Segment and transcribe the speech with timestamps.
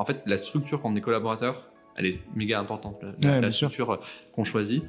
[0.00, 3.96] En fait, la structure quand on est collaborateur, elle est méga importante, la, structure euh,
[4.32, 4.82] qu'on choisit.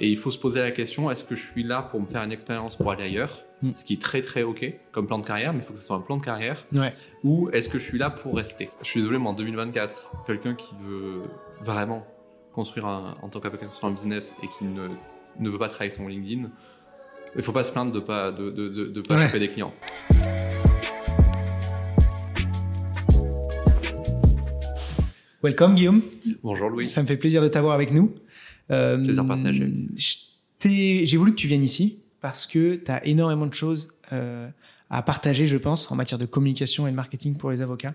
[0.00, 2.22] Et il faut se poser la question est-ce que je suis là pour me faire
[2.22, 3.72] une expérience pour aller ailleurs mm.
[3.74, 5.84] Ce qui est très très ok comme plan de carrière, mais il faut que ce
[5.84, 6.64] soit un plan de carrière.
[7.24, 8.70] Ou est-ce que je suis là pour rester?
[8.80, 11.24] Je suis désolé, mais en 2024, quelqu'un qui veut
[11.60, 12.06] vraiment
[12.54, 14.88] construire un, en tant qu'avocat un business et qui ne,
[15.40, 16.48] ne veut pas travailler sur LinkedIn,
[17.34, 19.50] il ne faut pas se plaindre de ne pas, de, de, de, pas choper des
[19.50, 19.74] clients.
[25.44, 26.00] Welcome Guillaume.
[26.42, 26.86] Bonjour Louis.
[26.86, 28.14] Ça me fait plaisir de t'avoir avec nous.
[28.70, 29.70] Euh, plaisir partagé.
[30.64, 34.48] J'ai voulu que tu viennes ici parce que tu as énormément de choses euh,
[34.88, 37.92] à partager, je pense, en matière de communication et de marketing pour les avocats.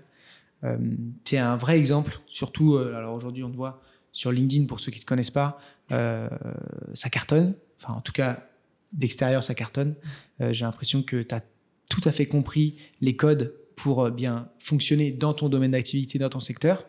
[0.64, 0.78] Euh,
[1.24, 4.80] tu es un vrai exemple, surtout, euh, alors aujourd'hui on te voit sur LinkedIn pour
[4.80, 7.56] ceux qui ne te connaissent pas, ça cartonne.
[7.82, 8.48] Enfin, en tout cas,
[8.94, 9.96] d'extérieur, ça cartonne.
[10.40, 11.42] J'ai l'impression que tu as
[11.90, 16.40] tout à fait compris les codes pour bien fonctionner dans ton domaine d'activité, dans ton
[16.40, 16.86] secteur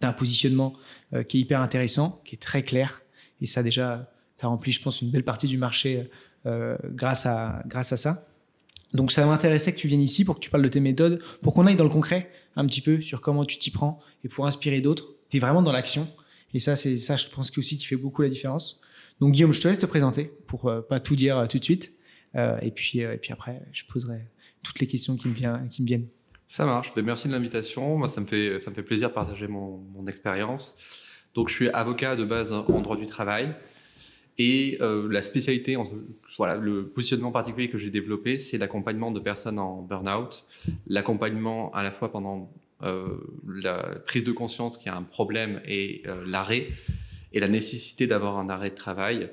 [0.00, 0.72] tu as un positionnement
[1.14, 3.02] euh, qui est hyper intéressant, qui est très clair.
[3.40, 6.10] Et ça, déjà, tu as rempli, je pense, une belle partie du marché
[6.46, 8.26] euh, grâce, à, grâce à ça.
[8.94, 11.54] Donc, ça m'intéressait que tu viennes ici pour que tu parles de tes méthodes, pour
[11.54, 14.46] qu'on aille dans le concret un petit peu sur comment tu t'y prends et pour
[14.46, 15.14] inspirer d'autres.
[15.30, 16.08] Tu es vraiment dans l'action.
[16.54, 18.80] Et ça, c'est ça, je pense, aussi qui fait beaucoup la différence.
[19.20, 21.92] Donc, Guillaume, je te laisse te présenter pour euh, pas tout dire tout de suite.
[22.34, 24.20] et, puis, et puis après, je poserai
[24.62, 26.08] toutes les questions qui me viennent.
[26.48, 26.92] Ça marche.
[26.96, 28.08] Ben, merci de l'invitation.
[28.08, 30.74] Ça me fait, ça me fait plaisir de partager mon, mon expérience.
[31.34, 33.54] Donc, je suis avocat de base en droit du travail.
[34.38, 35.76] Et euh, la spécialité,
[36.36, 40.44] voilà, le positionnement particulier que j'ai développé, c'est l'accompagnement de personnes en burn-out.
[40.86, 42.50] L'accompagnement à la fois pendant
[42.84, 46.68] euh, la prise de conscience qu'il y a un problème et euh, l'arrêt,
[47.32, 49.30] et la nécessité d'avoir un arrêt de travail.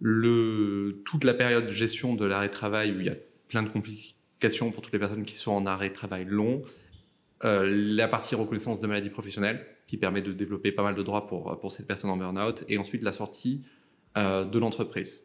[0.00, 3.16] Le, toute la période de gestion de l'arrêt de travail où il y a
[3.48, 3.68] plein de
[4.36, 6.62] complications pour toutes les personnes qui sont en arrêt de travail long.
[7.44, 11.26] Euh, la partie reconnaissance de maladie professionnelle, qui permet de développer pas mal de droits
[11.26, 12.64] pour, pour cette personne en burn-out.
[12.68, 13.62] Et ensuite, la sortie
[14.16, 15.20] euh, de l'entreprise.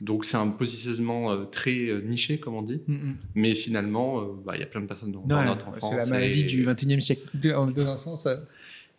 [0.00, 2.80] Donc, c'est un positionnement euh, très niché, comme on dit.
[2.86, 3.16] Mm, mm.
[3.34, 6.64] Mais finalement, bah, il y a plein de personnes dans, notre C'est la maladie du
[6.64, 7.28] 21e siècle.
[7.34, 8.28] Dans un sens,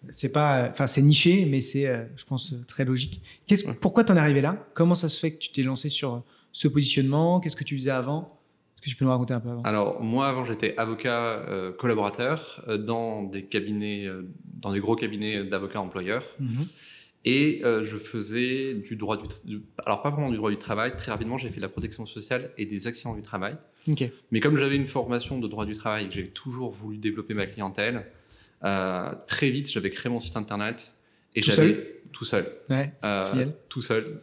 [0.09, 1.85] c'est pas, enfin, c'est niché, mais c'est,
[2.15, 3.21] je pense, très logique.
[3.47, 4.67] Qu'est-ce, Pourquoi t'en es arrivé là?
[4.73, 7.39] Comment ça se fait que tu t'es lancé sur ce positionnement?
[7.39, 8.38] Qu'est-ce que tu faisais avant?
[8.79, 9.61] Est-ce que tu peux nous raconter un peu avant?
[9.63, 14.95] Alors, moi, avant, j'étais avocat euh, collaborateur euh, dans des cabinets, euh, dans des gros
[14.95, 16.23] cabinets d'avocats employeurs.
[16.39, 16.65] Mhm.
[17.25, 20.95] Et je faisais du droit du, Alors, pas vraiment du droit du travail.
[20.95, 23.57] Très rapidement, j'ai fait de la protection sociale et des actions du travail.
[24.31, 27.33] Mais comme j'avais une formation de droit du travail et que j'ai toujours voulu développer
[27.33, 28.05] ma clientèle,
[29.27, 30.93] très vite, j'avais créé mon site internet.
[31.35, 31.87] Et tout seul?
[32.13, 32.49] Tout seul.
[32.69, 32.93] Ouais,
[33.67, 34.21] tout seul.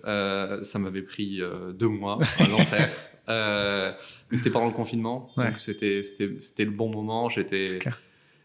[0.62, 1.42] ça m'avait pris
[1.74, 2.90] deux mois à l'enfer.
[3.28, 3.92] Euh,
[4.32, 7.28] c'était pendant le confinement, donc c'était c'était le bon moment.
[7.28, 7.78] J'étais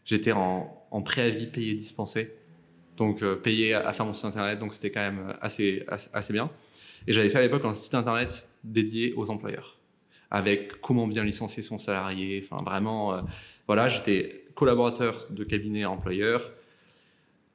[0.05, 2.33] j'étais en, en, préavis payé dispensé,
[2.97, 6.49] donc euh, payé à, faire mon site internet, donc c'était quand même assez, assez, bien.
[7.07, 9.77] Et j'avais fait à l'époque un site internet dédié aux employeurs,
[10.31, 12.43] avec comment bien licencier son salarié.
[12.43, 13.21] Enfin vraiment, euh,
[13.67, 16.51] voilà, j'étais collaborateur de cabinet employeur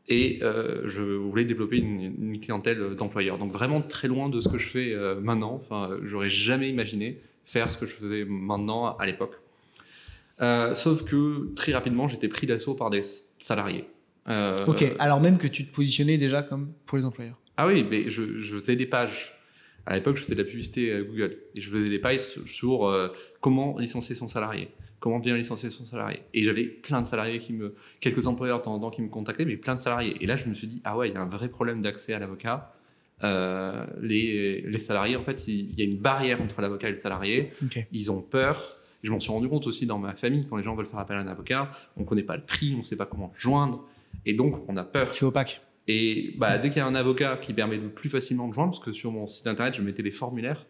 [0.09, 3.39] et euh, je voulais développer une, clientèle d'employeurs.
[3.39, 5.55] Donc vraiment très loin de ce que je fais euh, maintenant.
[5.55, 9.35] Enfin, j'aurais jamais imaginé faire ce que je faisais maintenant à l'époque.
[10.41, 13.03] Euh, sauf que très rapidement, j'étais pris d'assaut par des
[13.39, 13.87] salariés.
[14.67, 17.39] ok, alors même que tu te positionnais déjà comme pour les employeurs.
[17.57, 19.33] Ah oui, mais je, je faisais des pages.
[19.87, 22.93] À l'époque, je faisais de la publicité Google et je faisais des pages sur
[23.41, 24.69] comment licencier son salarié
[25.01, 26.21] comment bien licencier son salarié.
[26.35, 29.09] Et j'avais plein de salariés qui me, quelques employeurs de temps en temps qui me
[29.09, 30.17] contactaient, mais plein de salariés.
[30.21, 32.13] Et là, je me suis dit, ah ouais, il y a un vrai problème d'accès
[32.13, 32.73] à l'avocat.
[33.25, 36.99] Euh, les, les, salariés, en fait, il, y a une barrière entre l'avocat et le
[36.99, 37.53] salarié.
[37.93, 38.77] Ils ont peur.
[39.03, 41.17] Je m'en suis rendu compte aussi dans ma famille, quand les gens veulent faire appel
[41.17, 43.85] à un avocat, on ne connaît pas le prix, on ne sait pas comment joindre.
[44.25, 45.15] Et donc, on a peur.
[45.15, 45.61] C'est opaque.
[45.89, 48.73] Et bah, dès qu'il y a un avocat qui permet de plus facilement de joindre,
[48.73, 50.67] parce que sur mon site internet, je mettais des formulaires,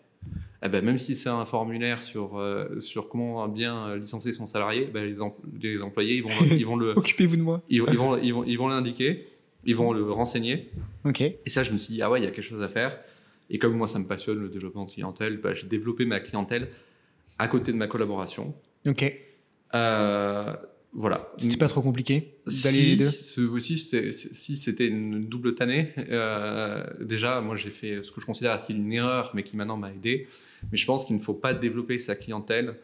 [0.63, 4.91] eh ben, même si c'est un formulaire sur, euh, sur comment bien licencier son salarié,
[4.93, 6.91] ben, les, les, employés ils vont, ils vont le.
[6.97, 7.63] Occupez-vous de moi.
[7.69, 9.29] Ils, vont, ils, vont, ils vont l'indiquer,
[9.65, 10.71] ils vont le renseigner.
[11.05, 11.21] Ok.
[11.21, 12.99] Et ça, je me suis dit, ah ouais, il y a quelque chose à faire.
[13.51, 16.69] Et comme moi, ça me passionne le développement de clientèle, ben, j'ai développé ma clientèle
[17.39, 18.55] à côté de ma collaboration.
[18.87, 19.13] Ok.
[19.75, 20.55] Euh,
[20.97, 21.29] voilà.
[21.37, 23.11] C'était pas trop compliqué d'aller les deux?
[23.11, 28.25] ce, aussi, si c'était une double tannée, euh, déjà, moi j'ai fait ce que je
[28.25, 30.27] considère être une erreur, mais qui maintenant m'a aidé.
[30.73, 32.77] Mais je pense qu'il ne faut pas développer sa clientèle.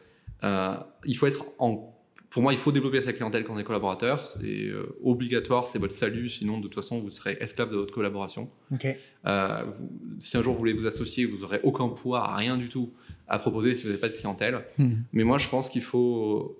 [0.45, 0.75] Euh,
[1.07, 1.89] il faut être en.
[2.29, 4.25] Pour moi, il faut développer sa clientèle quand on est collaborateur.
[4.25, 6.29] C'est euh, obligatoire, c'est votre salut.
[6.29, 8.51] Sinon, de toute façon, vous serez esclave de votre collaboration.
[10.19, 12.93] si un jour vous voulez vous associer, vous n'aurez aucun poids, rien du tout
[13.27, 14.63] à proposer si vous n'avez pas de clientèle.
[14.77, 14.97] Hmm.
[15.15, 16.59] Mais moi, je pense qu'il faut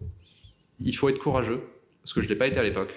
[0.81, 1.61] il faut être courageux,
[2.03, 2.93] parce que je ne l'ai pas été à l'époque.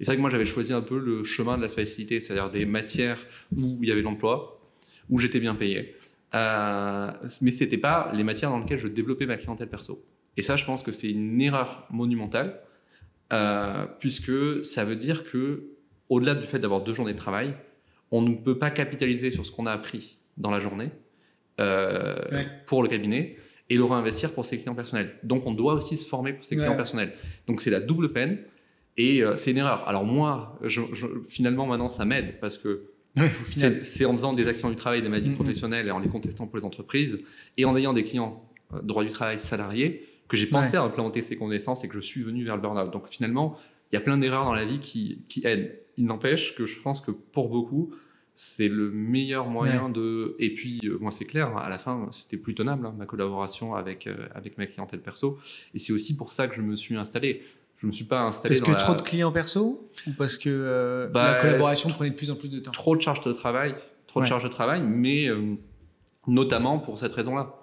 [0.00, 2.50] Et c'est vrai que moi, j'avais choisi un peu le chemin de la facilité, c'est-à-dire
[2.50, 3.24] des matières
[3.56, 4.60] où il y avait l'emploi,
[5.08, 5.94] où j'étais bien payé.
[6.34, 7.10] Euh,
[7.42, 10.04] mais ce n'était pas les matières dans lesquelles je développais ma clientèle perso.
[10.36, 12.60] Et ça, je pense que c'est une erreur monumentale,
[13.32, 15.68] euh, puisque ça veut dire que,
[16.08, 17.54] au-delà du fait d'avoir deux journées de travail,
[18.10, 20.90] on ne peut pas capitaliser sur ce qu'on a appris dans la journée
[21.60, 22.16] euh,
[22.66, 23.36] pour le cabinet
[23.70, 25.14] et le réinvestir pour ses clients personnels.
[25.22, 27.12] Donc, on doit aussi se former pour ses clients personnels.
[27.46, 28.38] Donc, c'est la double peine
[28.96, 29.88] et euh, c'est une erreur.
[29.88, 30.82] Alors, moi, je,
[31.28, 32.90] finalement, maintenant, ça m'aide parce que
[33.44, 35.34] c'est en faisant des actions du travail, des maladies mm-hmm.
[35.34, 37.20] professionnelles et en les contestant pour les entreprises
[37.56, 38.44] et en ayant des clients
[38.74, 42.00] euh, droit du travail salariés que j'ai pensé à implémenter ces connaissances et que je
[42.00, 42.90] suis venu vers le burn-out.
[42.90, 43.58] Donc, finalement,
[43.92, 45.78] il y a plein d'erreurs dans la vie qui, qui aident.
[45.96, 47.94] Il n'empêche que je pense que pour beaucoup,
[48.34, 50.34] c'est le meilleur moyen de.
[50.38, 53.74] Et puis, euh, moi, c'est clair, à la fin, c'était plus tenable, hein, ma collaboration
[53.74, 55.38] avec, euh, avec ma clientèle perso.
[55.72, 57.42] Et c'est aussi pour ça que je me suis installé.
[57.76, 58.58] Je me suis pas installé.
[58.58, 62.16] Parce que trop de clients perso Ou parce que euh, bah, la collaboration prenait de
[62.16, 62.72] plus en plus de temps?
[62.72, 63.76] Trop de charges de travail,
[64.06, 65.28] trop de charges de travail, mais
[66.26, 67.54] notamment pour cette raison-là.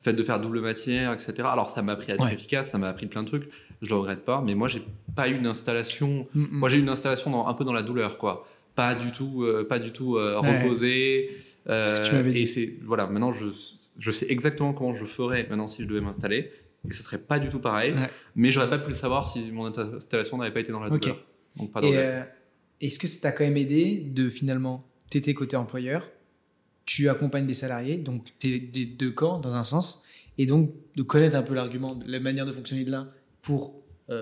[0.00, 1.34] Le fait de faire double matière, etc.
[1.42, 3.50] Alors, ça m'a appris à être efficace, ça m'a appris plein de trucs.
[3.82, 4.82] Je le regrette pas, mais moi, j'ai
[5.14, 6.26] pas eu une installation.
[6.34, 6.48] Mm, mm.
[6.52, 8.46] Moi, j'ai eu une installation un peu dans la douleur, quoi
[8.80, 11.30] pas du tout, euh, pas du tout euh, reposé.
[11.68, 13.46] Euh, et c'est voilà, maintenant je,
[13.98, 16.50] je sais exactement comment je ferais maintenant si je devais m'installer.
[16.88, 17.94] Et ce serait pas du tout pareil.
[18.34, 21.26] Mais j'aurais pas pu le savoir si mon installation n'avait pas été dans la douleur.
[21.56, 21.82] Donc pas
[22.80, 26.08] Est-ce que ça t'a quand même aidé de finalement, tu étais côté employeur,
[26.86, 30.02] tu accompagnes des salariés, donc tu es des deux camps dans un sens,
[30.38, 33.10] et donc de connaître un peu l'argument, la manière de fonctionner de l'un
[33.42, 33.74] pour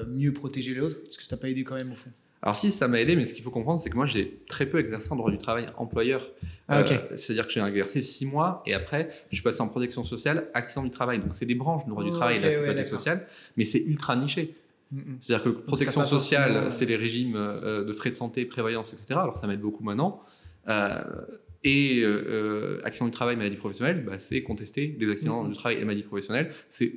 [0.08, 0.96] mieux protéger l'autre.
[1.08, 2.10] Est-ce que ça t'a pas aidé quand même au fond?
[2.42, 4.66] Alors si, ça m'a aidé, mais ce qu'il faut comprendre, c'est que moi, j'ai très
[4.66, 6.22] peu exercé en droit du travail employeur.
[6.68, 10.04] Ah, euh, C'est-à-dire que j'ai exercé six mois et après, je suis passé en protection
[10.04, 11.18] sociale, accident du travail.
[11.18, 13.26] Donc c'est des branches du droit du travail et de la sécurité sociale,
[13.56, 14.54] mais c'est ultra niché.
[14.92, 15.16] Mm, mm.
[15.20, 19.18] C'est-à-dire que protection sociale, c'est les régimes euh, de frais de santé, prévoyance, etc.
[19.20, 20.22] Alors ça m'aide beaucoup maintenant.
[20.68, 21.02] Euh,
[21.64, 25.78] et euh, accident du travail, maladie professionnelle, bah, c'est contester les accidents mm, du travail
[25.78, 26.52] et maladie professionnelle.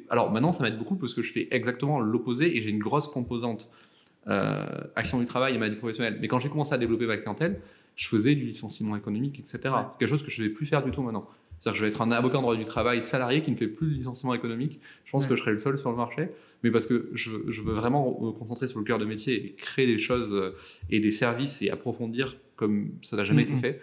[0.09, 3.07] Alors maintenant, ça m'aide beaucoup parce que je fais exactement l'opposé et j'ai une grosse
[3.07, 3.90] composante euh,
[4.27, 6.18] action du travail et maladie professionnelle.
[6.21, 7.59] Mais quand j'ai commencé à développer ma clientèle,
[7.95, 9.73] je faisais du licenciement économique, etc.
[10.00, 11.27] Quelque chose que je ne vais plus faire du tout maintenant.
[11.59, 13.68] C'est-à-dire que je vais être un avocat en droit du travail salarié qui ne fait
[13.68, 14.79] plus de licenciement économique.
[15.06, 16.29] Je pense que je serai le seul sur le marché,
[16.63, 19.85] mais parce que je, veux vraiment me concentrer sur le cœur de métier et créer
[19.85, 20.57] des choses euh,
[20.89, 23.81] et des services et approfondir comme ça n'a jamais été fait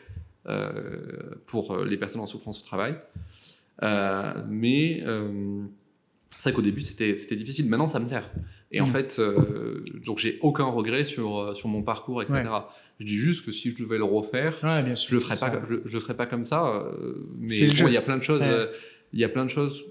[0.48, 2.96] euh, pour les personnes en souffrance au travail.
[4.48, 5.04] mais
[6.30, 7.68] c'est vrai qu'au début, c'était difficile.
[7.68, 8.28] Maintenant, ça me sert.
[8.70, 8.86] Et en mm.
[8.86, 12.44] fait, euh, donc j'ai aucun regret sur, euh, sur mon parcours, etc.
[13.00, 16.00] Je dis juste que si je devais le refaire, je le ferais pas, je, le
[16.00, 16.66] ferais pas comme ça.
[16.66, 18.42] Euh, mais il y a plein de choses.
[19.12, 19.84] Il y a plein de choses.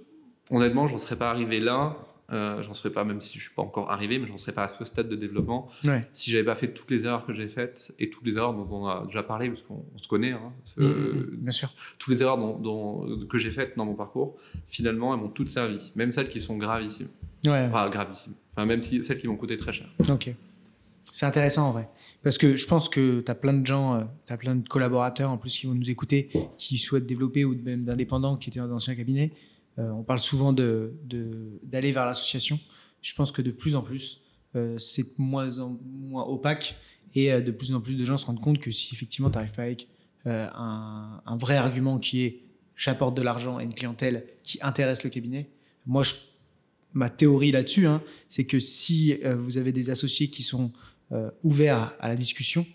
[0.50, 1.98] Honnêtement, j'en serais pas arrivé là.
[2.30, 4.68] j'en serais pas, même si je suis pas encore arrivé, mais j'en serais pas à
[4.68, 5.70] ce stade de développement
[6.14, 8.68] si j'avais pas fait toutes les erreurs que j'ai faites et toutes les erreurs dont
[8.70, 10.34] on a déjà parlé, parce qu'on se connaît.
[10.34, 11.70] Hein, mm, mm, bien sûr.
[11.98, 14.36] Toutes les erreurs dont, que j'ai faites dans mon parcours,
[14.68, 17.10] finalement, elles m'ont toutes servi, même celles qui sont gravissimes.
[17.46, 17.68] Ouais.
[17.70, 18.34] Enfin, gravissimes
[18.66, 19.88] même si celles qui vont coûter très cher.
[20.10, 20.34] Ok.
[21.12, 21.90] C'est intéressant en vrai.
[22.24, 24.68] Parce que je pense que tu as plein de gens, euh, tu as plein de
[24.68, 28.60] collaborateurs en plus qui vont nous écouter, qui souhaitent développer ou même d'indépendants qui étaient
[28.60, 29.32] dans d'anciens cabinets.
[29.80, 32.60] Euh, on parle souvent d'aller vers l'association.
[33.02, 34.22] Je pense que de plus en plus,
[34.56, 35.50] euh, c'est moins,
[36.14, 36.76] opaque
[37.16, 39.54] et de plus en plus de gens se rendent compte que si effectivement tu n'arrives
[39.54, 39.88] pas avec
[40.26, 42.44] un, un, vrai argument qui est
[42.76, 45.50] j'apporte de l'argent et une clientèle qui intéresse le cabinet,
[45.86, 46.14] moi je
[46.94, 50.72] ma théorie là-dessus, hein, c'est que si euh, vous avez des associés qui sont
[51.12, 52.66] euh, ouverts à, la discussion,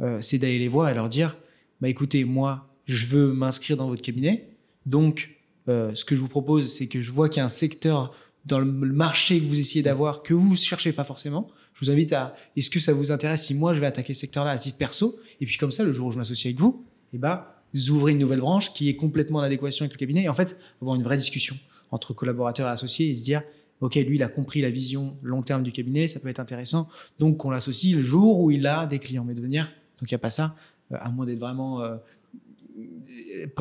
[0.00, 1.36] euh, c'est d'aller les voir et leur dire,
[1.80, 4.48] bah écoutez, moi, je veux m'inscrire dans votre cabinet,
[4.86, 5.36] donc
[5.68, 8.12] ce que je vous propose, c'est que je vois qu'il y a un secteur
[8.46, 11.46] dans le marché que vous essayez d'avoir que vous ne cherchez pas forcément.
[11.74, 14.22] Je vous invite à, est-ce que ça vous intéresse si moi je vais attaquer ce
[14.22, 16.84] secteur-là à titre perso, et puis comme ça, le jour où je m'associe avec vous,
[17.12, 20.24] eh bah, vous ouvrez une nouvelle branche qui est complètement en adéquation avec le cabinet,
[20.24, 21.56] et en fait, avoir une vraie discussion
[21.90, 23.42] entre collaborateurs et associés et se dire,
[23.82, 26.88] ok, lui, il a compris la vision long terme du cabinet, ça peut être intéressant.
[27.18, 29.24] Donc, on l'associe le jour où il a des clients.
[29.24, 30.54] Mais de venir, donc il n'y a pas ça,
[30.92, 31.96] euh, à moins d'être vraiment euh,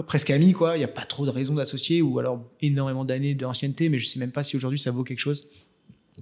[0.07, 0.75] presque ami, quoi.
[0.75, 4.05] Il n'y a pas trop de raison d'associer ou alors énormément d'années d'ancienneté, mais je
[4.05, 5.47] ne sais même pas si aujourd'hui ça vaut quelque chose.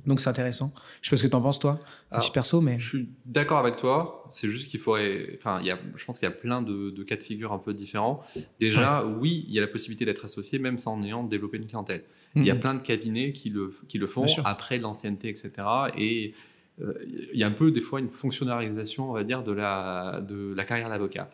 [0.06, 0.74] Donc c'est intéressant.
[1.02, 1.80] Je sais pas ce que tu en penses toi,
[2.12, 4.24] alors, perso, mais je suis d'accord avec toi.
[4.30, 7.04] C'est juste qu'il faudrait, enfin, il y a, je pense qu'il y a plein de,
[7.04, 8.24] cas de figure un peu différents.
[8.60, 12.04] Déjà, oui, il y a la possibilité d'être associé même sans ayant développé une clientèle.
[12.36, 12.60] Il y a mhm.
[12.60, 15.52] plein de cabinets qui le, qui le font après l'ancienneté, etc.
[15.98, 16.34] Et
[16.82, 16.94] euh,
[17.34, 20.54] il y a un peu des fois une fonctionnalisation, on va dire, de la, de
[20.56, 21.30] la carrière d'avocat.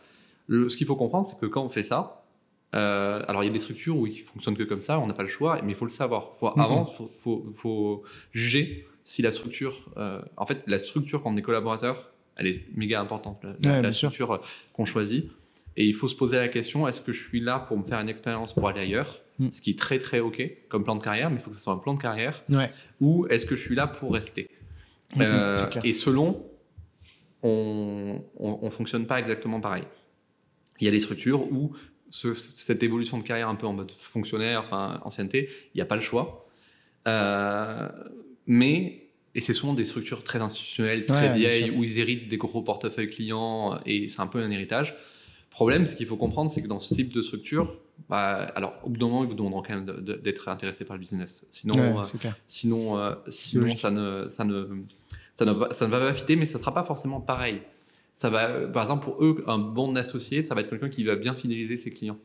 [0.49, 2.24] Ce qu'il faut comprendre, c'est que quand on fait ça,
[2.73, 5.13] euh, alors il y a des structures où ils fonctionnent que comme ça, on n'a
[5.13, 6.35] pas le choix, mais il faut le savoir.
[6.37, 6.61] Faut, mhm.
[6.61, 11.37] Avant, il faut, faut, juger si la structure, euh, en fait, la structure quand on
[11.37, 14.41] est collaborateur, elle est méga importante, la, la structure
[14.73, 15.29] qu'on choisit.
[15.77, 17.99] Et il faut se poser la question est-ce que je suis là pour me faire
[17.99, 19.49] une expérience pour aller ailleurs mm.
[19.51, 21.61] Ce qui est très très ok comme plan de carrière, mais il faut que ce
[21.61, 22.43] soit un plan de carrière.
[23.01, 24.49] Ou est-ce que je suis là pour rester
[25.15, 26.45] mm, mm, euh, Et selon,
[27.43, 29.83] on ne fonctionne pas exactement pareil.
[30.79, 31.75] Il y a des structures où
[32.33, 35.95] cette évolution de carrière un peu en mode fonctionnaire, enfin ancienneté, il n'y a pas
[35.95, 36.47] le choix.
[37.07, 37.89] Euh,
[38.47, 42.61] mais, et c'est souvent des structures très institutionnelles, très vieilles, où ils héritent des gros
[42.61, 44.95] portefeuilles clients, et c'est un peu un héritage
[45.55, 47.73] problème, c'est qu'il faut comprendre, c'est que dans ce type de structure,
[48.09, 49.85] bah, alors au bout d'un moment, ils vous demanderont quand même
[50.21, 51.45] d'être intéressé par le business.
[51.49, 52.03] Sinon, euh,
[52.45, 54.83] sinon, euh, sinon ça ne, ça ne,
[55.35, 57.61] ça ne, va, ça ne va pas fitter, mais ça sera pas forcément pareil.
[58.15, 61.15] Ça va, par exemple, pour eux, un bon associé, ça va être quelqu'un qui va
[61.17, 62.17] bien fidéliser ses clients.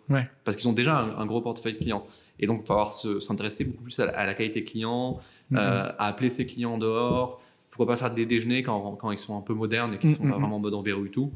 [0.44, 2.06] Parce qu'ils ont déjà un, gros portefeuille client.
[2.38, 5.18] Et donc, il va falloir s'intéresser beaucoup plus à, la qualité client,
[5.50, 5.58] mm-hmm.
[5.58, 7.42] euh, à appeler ses clients dehors.
[7.70, 10.22] Pourquoi pas faire des déjeuners quand, quand ils sont un peu modernes et qu'ils sont
[10.22, 11.32] pas vraiment en mode en verrou et tout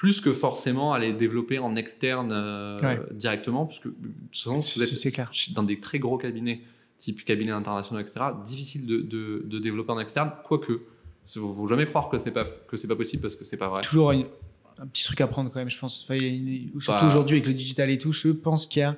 [0.00, 3.90] plus que forcément aller développer en externe euh, directement, parce que
[4.32, 6.62] souvent, vous êtes dans des très gros cabinets,
[6.96, 10.80] type cabinet international, etc., difficile de, de, développer en externe, quoique,
[11.36, 13.56] il ne faut jamais croire que c'est pas que c'est pas possible parce que c'est
[13.56, 13.82] pas vrai.
[13.82, 15.98] Toujours un petit truc à prendre quand même, je pense.
[15.98, 17.06] surtout bah.
[17.06, 18.96] aujourd'hui avec le digital et tout, je pense qu'il y a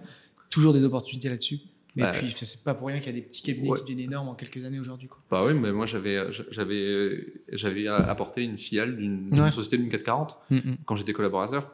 [0.48, 1.58] toujours des opportunités là-dessus.
[1.94, 4.28] Mais puis, c'est pas pour rien qu'il y a des petits cabinets qui deviennent énormes
[4.28, 5.08] en quelques années aujourd'hui.
[5.30, 6.18] Bah oui, mais moi, j'avais,
[6.50, 10.76] j'avais, j'avais apporté une filiale d'une société d'une 440 mm, mm.
[10.86, 11.70] quand j'étais collaborateur.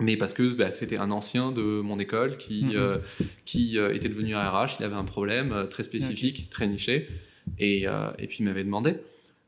[0.00, 2.98] Mais parce que bah, c'était un ancien de mon école qui, mm, euh,
[3.44, 7.08] qui euh, était devenu RH, il avait un problème euh, très spécifique, très niché,
[7.58, 7.86] et,
[8.18, 8.96] et puis il m'avait demandé.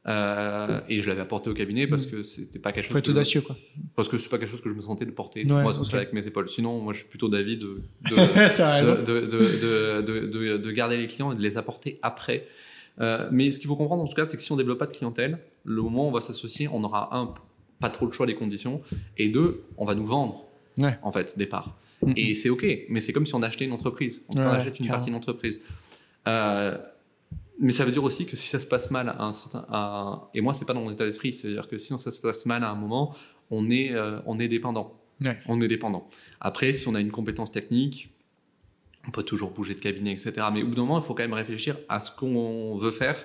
[0.06, 2.92] Euh, et je l'avais apporté au cabinet parce que c'était pas quelque chose.
[2.92, 3.54] Faut être audacieux, quoi.
[3.96, 6.12] Parce que c'est pas quelque chose que je me sentais de porter moi tout avec
[6.12, 6.48] mes épaules.
[6.48, 11.56] Sinon, moi, je suis plutôt d'avis de de, de, garder les clients et de les
[11.56, 12.46] apporter après.
[13.00, 14.86] Euh, mais ce qu'il faut comprendre en tout cas, c'est que si on développe pas
[14.86, 17.34] de clientèle, le moment où on va s'associer, on aura un
[17.78, 18.82] pas trop le choix des conditions
[19.16, 20.46] et deux, on va nous vendre
[21.02, 21.76] en fait départ.
[22.02, 24.22] Mm, et c'est ok, mais c'est comme si on achetait une entreprise.
[24.34, 25.60] On achète une partie d'une entreprise.
[26.28, 26.76] Euh,
[27.60, 30.40] mais ça veut dire aussi que si ça se passe mal à un certain, et
[30.40, 32.70] moi c'est pas dans mon état d'esprit, c'est-à-dire que si ça se passe mal à
[32.70, 33.14] un moment,
[33.50, 34.96] on est, euh, on est dépendant.
[35.46, 36.08] On est dépendant.
[36.40, 38.10] Après, si on a une compétence technique,
[39.06, 40.46] on peut toujours bouger de cabinet, etc.
[40.52, 43.22] Mais au bout d'un moment, il faut quand même réfléchir à ce qu'on veut faire.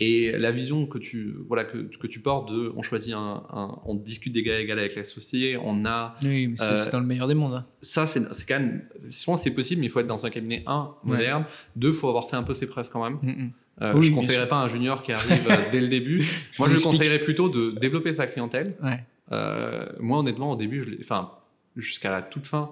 [0.00, 3.42] Et la vision que tu, voilà, que, que, tu portes de, on choisit un,
[3.84, 6.16] on discute d'égal à égal avec l'associé, on a.
[6.22, 7.54] Oui, mais c'est euh, dans le meilleur des mondes.
[7.54, 7.66] Hein.
[7.82, 10.94] Ça, c'est quand même, souvent c'est possible, mais il faut être dans un cabinet, un,
[11.04, 11.44] moderne,
[11.74, 13.18] deux, il faut avoir fait un peu ses preuves quand même.
[13.22, 13.50] Mm, mm.
[13.82, 16.24] Euh, je ne conseillerais pas un junior qui arrive euh, dès le début.
[16.58, 18.76] moi, je conseillerais plutôt de développer sa clientèle.
[19.32, 21.32] Euh, moi, honnêtement, au début, enfin,
[21.76, 22.70] jusqu'à la toute fin,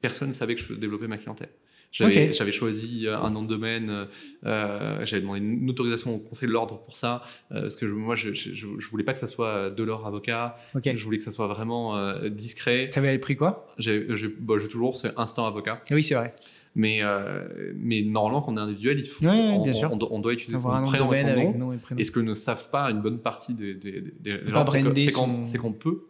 [0.00, 1.50] personne ne savait que je développais ma clientèle.
[1.92, 4.06] J'avais choisi un nom de domaine,
[4.42, 8.66] j'avais demandé une autorisation au Conseil de l'ordre pour ça, parce que moi, je, je,
[8.90, 11.96] voulais pas que ça soit de l'or avocat, je voulais que ça soit vraiment
[12.28, 12.90] discret.
[12.92, 13.66] Tu avais pris quoi?
[13.78, 14.06] J'ai
[14.38, 15.82] bah, toujours, c'est instant avocat.
[15.90, 16.34] oui, c'est vrai.
[16.76, 19.90] Mais, euh, mais normalement, quand on est individuel, il faut, on, bien sûr.
[19.92, 21.78] On, doit utiliser son prénom et son nom.
[21.96, 25.72] Et, ce que ne savent pas une bonne partie des, des, des, gens, c'est qu'on
[25.72, 26.06] peut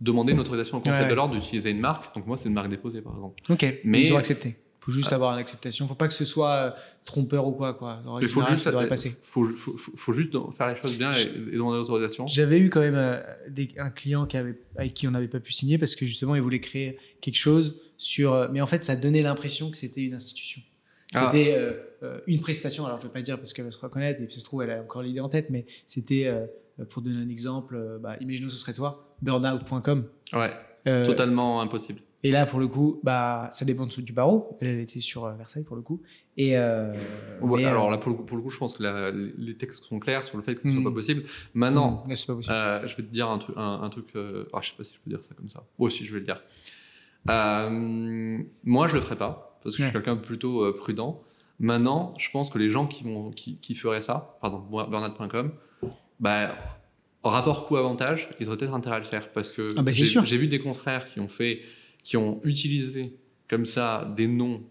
[0.00, 2.14] demander une autorisation au Conseil de l'ordre d'utiliser une marque.
[2.14, 3.42] Donc moi, c'est une marque déposée, par exemple.
[3.48, 5.86] Ok, mais ils ont accepté faut juste avoir l'acceptation.
[5.86, 6.70] Faut pas que ce soit euh,
[7.04, 8.02] trompeur ou quoi, quoi.
[8.20, 9.16] il faut juste, ça devrait passer.
[9.22, 12.26] Faut, faut, faut, juste faire les choses bien et, demander l'autorisation.
[12.26, 13.20] J'avais eu quand même euh,
[13.78, 16.42] un client qui avait, avec qui on n'avait pas pu signer parce que justement, il
[16.42, 18.32] voulait créer quelque chose sur.
[18.32, 20.60] Euh, mais en fait, ça donnait l'impression que c'était une institution.
[21.14, 21.30] Ah.
[21.30, 21.56] C'était
[22.26, 22.84] une prestation.
[22.84, 24.62] Alors, je vais pas dire parce qu'elle va se reconnaître et puis ça se trouve,
[24.62, 26.28] elle a encore l'idée en tête, mais c'était,
[26.88, 30.06] pour donner un exemple, bah, imaginons ce serait toi, burnout.com.
[30.32, 31.04] Ouais.
[31.04, 32.00] totalement impossible.
[32.24, 34.56] Et là, pour le coup, bah, ça dépend du barreau.
[34.60, 36.00] Elle était sur euh, Versailles, pour le coup.
[36.36, 36.94] Et, euh,
[37.40, 39.98] alors euh, là, pour le, coup, pour le, coup, je pense que les textes sont
[39.98, 40.94] clairs sur le fait que ce ne soit pas hmm.
[40.94, 41.24] possible.
[41.54, 42.88] Maintenant, hmm, pas possible.
[42.88, 43.56] je vais te dire un, truc.
[43.58, 45.64] Un, truc ah, je sais pas si je peux dire ça comme ça.
[45.78, 46.40] Moi aussi, je vais le dire.
[48.64, 51.22] moi, je le ferai pas, parce que je suis quelqu'un de plutôt prudent.
[51.58, 55.52] Maintenant, je pense que les gens qui, vont, qui, qui feraient ça, par exemple, Bernard.com,
[56.18, 56.56] bah,
[57.24, 59.32] rapport coût-avantage, ils auraient peut-être intérêt à le faire.
[59.32, 61.62] Parce que ah bah, j'ai vu des confrères qui ont fait
[62.02, 63.16] qui ont utilisé
[63.48, 64.62] comme ça des noms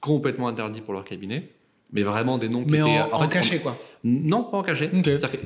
[0.00, 1.50] complètement interdits pour leur cabinet,
[1.92, 3.78] mais vraiment des noms qui mais étaient en, en caché quoi.
[4.04, 4.90] Non, pas en caché.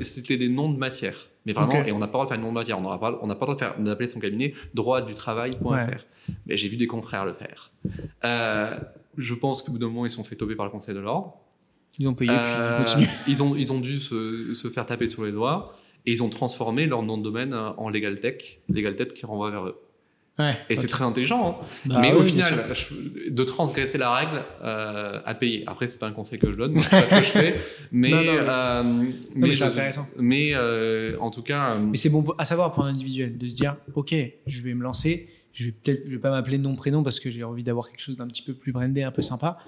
[0.03, 1.29] C'était des noms de matière.
[1.47, 2.79] Mais vraiment, et on n'a pas le droit de faire un nom de matière.
[2.79, 6.05] On n'a pas, on pas le droit de faire son cabinet droit du travail.fr.
[6.47, 7.73] Mais j'ai vu des confrères le faire.
[8.25, 8.79] Euh,
[9.17, 11.35] je pense qu'au bout d'un moment, ils sont fait toper par le Conseil de l'ordre.
[11.99, 12.39] Ils ont payé, puis
[12.97, 15.77] ils euh, Ils ont, ils ont dû se, se, faire taper sur les doigts
[16.07, 19.51] et ils ont transformé leur nom de domaine en Legal Tech, Legal Tech qui renvoie
[19.51, 19.81] vers eux.
[20.39, 20.57] Ouais.
[20.69, 21.61] Et c'est très intelligent.
[21.63, 21.67] hein.
[21.87, 25.63] Bah mais oui, au final, je- de transgresser la règle euh, à payer.
[25.69, 27.61] Après, c'est pas un conseil que je donne, c'est pas ce que je fais.
[27.93, 29.13] Mais, Non, non, mais- euh, mais
[29.49, 30.09] mais c'est intéressant.
[30.19, 33.47] Mais euh, en tout cas, euh, Mais c'est bon à savoir pour un individuel de
[33.47, 34.13] se dire ok,
[34.47, 37.31] je vais me lancer, je vais peut-être, je vais pas m'appeler nom prénom parce que
[37.31, 39.59] j'ai envie d'avoir quelque chose d'un petit peu plus brandé, un peu sympa,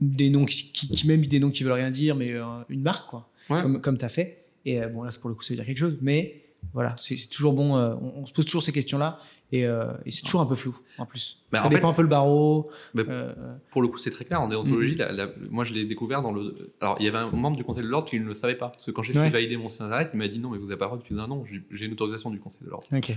[0.00, 2.32] des noms qui, qui, qui- même des noms qui veulent rien dire, mais
[2.68, 3.62] une marque quoi, Ouais.
[3.62, 4.42] comme comme t'as fait.
[4.66, 6.42] Et bon là c'est pour le coup ça veut dire quelque chose, mais
[6.74, 9.20] voilà c'est toujours bon, euh, on, on se pose toujours ces questions là
[9.52, 11.42] et, euh, et c'est toujours un peu flou en plus.
[11.50, 12.66] Bah, ça en dépend fait- un peu le barreau.
[12.94, 13.32] bah, euh,
[13.70, 14.40] pour le coup, c'est très clair.
[14.42, 14.98] En déontologie, Mhm.
[14.98, 16.72] la- la- moi, je l'ai découvert dans le.
[16.82, 18.68] Alors, il y avait un membre du Conseil de l'ordre qui ne le savait pas.
[18.68, 19.24] Parce que quand j'ai Ouais.
[19.24, 20.98] fait valider mon site internet, il m'a dit non, mais vous avez pas le droit
[20.98, 21.44] d'utiliser un nom.
[21.46, 22.86] J'ai j'ai une autorisation du Conseil de l'ordre.
[22.92, 23.10] ok.
[23.10, 23.14] Euh,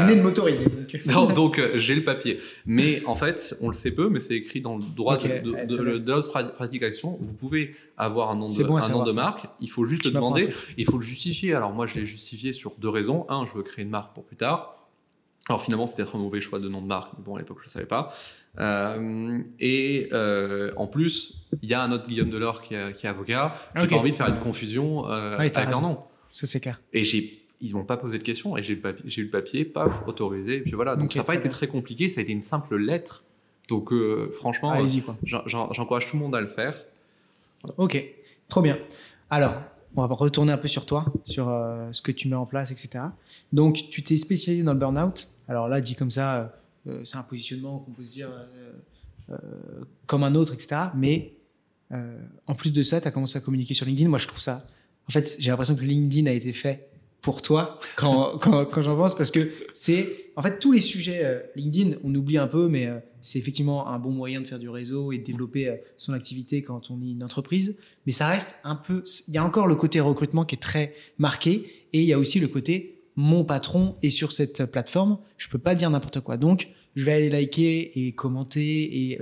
[0.00, 0.64] Vous venez de m'autoriser.
[0.64, 1.00] donc.
[1.06, 2.40] Non, donc euh, j'ai le papier.
[2.64, 6.12] Mais en fait, on le sait peu, mais c'est écrit dans le droit de, de,
[6.22, 7.18] pra- pratique action.
[7.20, 9.16] Vous pouvez avoir un nom C'est de, bon un nom de ça.
[9.16, 9.46] marque.
[9.60, 10.48] Il faut juste le demander.
[10.78, 11.52] Il faut le justifier.
[11.54, 13.26] Alors moi, je l'ai justifié sur deux raisons.
[13.28, 14.74] Un, je veux créer une marque pour plus tard.
[15.48, 17.12] Alors finalement, c'était un mauvais choix de nom de marque.
[17.18, 18.12] Mais bon, à l'époque, je ne savais pas.
[18.58, 23.06] Euh, et euh, en plus, il y a un autre Guillaume Delors qui, est- qui
[23.06, 23.56] est avocat.
[23.76, 23.88] J'ai Ok.
[23.90, 26.00] pas envie de faire une confusion euh, Ouais, avec un nom.
[26.32, 26.80] Ça c'est clair.
[26.92, 28.82] Et j'ai, ils m'ont pas posé de questions et j'ai eu
[29.24, 30.56] le papier, paf, autorisé.
[30.56, 30.96] Et puis voilà.
[30.96, 31.50] Donc ça n'a pas été bien.
[31.52, 33.24] très compliqué, ça a été une simple lettre.
[33.68, 34.74] Donc euh, franchement,
[35.24, 36.74] j'encourage tout le monde à le faire.
[37.76, 38.02] Ok,
[38.48, 38.78] trop bien.
[39.30, 39.54] Alors,
[39.96, 41.46] on va retourner un peu sur toi, sur
[41.92, 43.04] ce que tu mets en place, etc.
[43.52, 45.28] Donc, tu t'es spécialisé dans le burn-out.
[45.48, 46.54] Alors là, dit comme ça,
[46.86, 48.72] euh, c'est un positionnement qu'on peut se dire euh,
[49.30, 49.36] euh,
[50.06, 50.90] comme un autre, etc.
[50.94, 51.34] Mais
[51.92, 54.08] euh, en plus de ça, tu as commencé à communiquer sur LinkedIn.
[54.08, 54.66] Moi, je trouve ça.
[55.08, 56.88] En fait, j'ai l'impression que LinkedIn a été fait
[57.20, 58.40] pour toi quand,
[58.80, 62.46] j'en pense parce que c'est en fait tous les sujets euh, LinkedIn on oublie un
[62.46, 65.68] peu mais euh, c'est effectivement un bon moyen de faire du réseau et de développer
[65.68, 69.38] euh, son activité quand on est une entreprise mais ça reste un peu il y
[69.38, 72.46] a encore le côté recrutement qui est très marqué et il y a aussi le
[72.46, 77.04] côté mon patron est sur cette plateforme je peux pas dire n'importe quoi donc je
[77.04, 79.18] vais aller liker et commenter et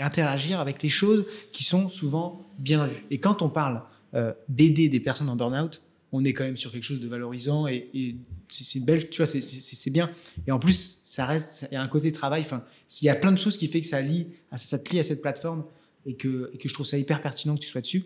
[0.00, 3.82] interagir avec les choses qui sont souvent bien vues et quand on parle
[4.14, 5.80] euh, d'aider des personnes en burn-out
[6.10, 8.16] on est quand même sur quelque chose de valorisant et, et
[8.48, 10.12] c'est belle, tu vois, c'est- bien.
[10.46, 12.42] Et en plus, ça reste, il y a un côté travail.
[12.42, 12.62] Enfin,
[13.02, 15.02] il y a plein de choses qui fait que ça lie, ça te lie à
[15.02, 15.64] cette plateforme
[16.06, 18.04] et que, et que je trouve ça hyper pertinent que tu sois dessus.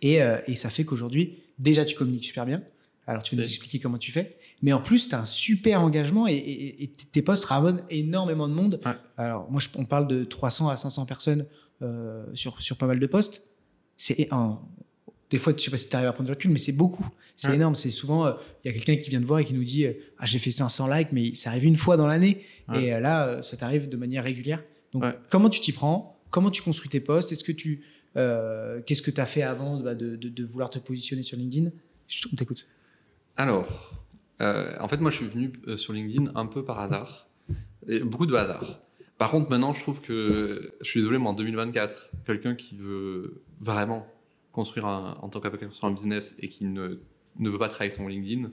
[0.00, 2.62] Et, euh, et ça fait qu'aujourd'hui, déjà, tu communiques super bien.
[3.12, 4.36] Alors, tu vas nous expliquer comment tu fais.
[4.62, 8.48] Mais en plus, tu as un super engagement et, et- et tes posts ramènent énormément
[8.48, 8.80] de monde.
[8.84, 8.92] Ouais.
[9.16, 11.46] Alors, moi, je- on parle de 300 à 500 personnes
[11.82, 13.42] euh, sur, sur pas mal de posts.
[13.96, 14.60] C'est un,
[15.30, 17.06] des fois, je sais pas si tu arrives à prendre du recul, mais c'est beaucoup.
[17.34, 17.54] C'est Ouais.
[17.56, 17.74] énorme.
[17.74, 18.32] C'est souvent, euh,
[18.64, 20.38] il y a quelqu'un qui vient te voir et qui nous dit euh, Ah, j'ai
[20.38, 22.42] fait 500 likes, mais ça arrive une fois dans l'année.
[22.68, 22.84] Ouais.
[22.84, 24.62] Et euh, là, euh, ça t'arrive de manière régulière.
[24.92, 26.14] Donc, comment tu t'y prends?
[26.30, 27.82] Comment tu construis tes posts Est-ce que tu.
[28.16, 31.36] euh, Qu'est-ce que tu as fait avant bah, de, de- de vouloir te positionner sur
[31.38, 31.70] LinkedIn?
[32.08, 32.66] Je on t'écoute.
[33.36, 33.92] Alors,
[34.40, 37.28] euh, en fait, moi, je suis venu euh, sur LinkedIn un peu par hasard.
[37.88, 38.80] Et beaucoup de hasard.
[39.18, 43.42] Par contre, maintenant, je trouve que, je suis désolé, mais en 2024, quelqu'un qui veut
[43.60, 44.06] vraiment
[44.52, 46.98] construire un, en tant qu'avocat un business et qui ne,
[47.38, 48.50] ne veut pas travailler sur LinkedIn,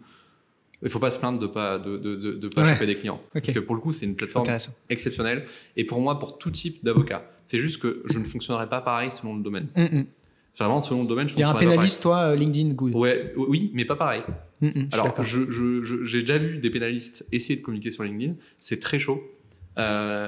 [0.82, 2.74] il faut pas se plaindre de pas de, de, de, de pas Ouais.
[2.74, 3.22] choper des clients.
[3.34, 4.48] Parce que pour le coup, c'est une plateforme
[4.89, 5.46] exceptionnelle.
[5.76, 9.12] Et pour moi, pour tout type d'avocat, c'est juste que je ne fonctionnerai pas pareil
[9.12, 9.68] selon le domaine.
[9.76, 10.06] Hum, hum.
[10.60, 12.93] C'est vraiment selon le domaine, je Il y a un pénaliste, toi, LinkedIn, good.
[12.93, 14.24] Ouais, oui, mais pas pareil.
[14.62, 15.24] Je suis Alors, d'accord.
[15.24, 18.34] je- je- je- j'ai déjà vu des pénalistes essayer de communiquer sur LinkedIn.
[18.60, 19.24] C'est très chaud.
[19.78, 20.28] Euh,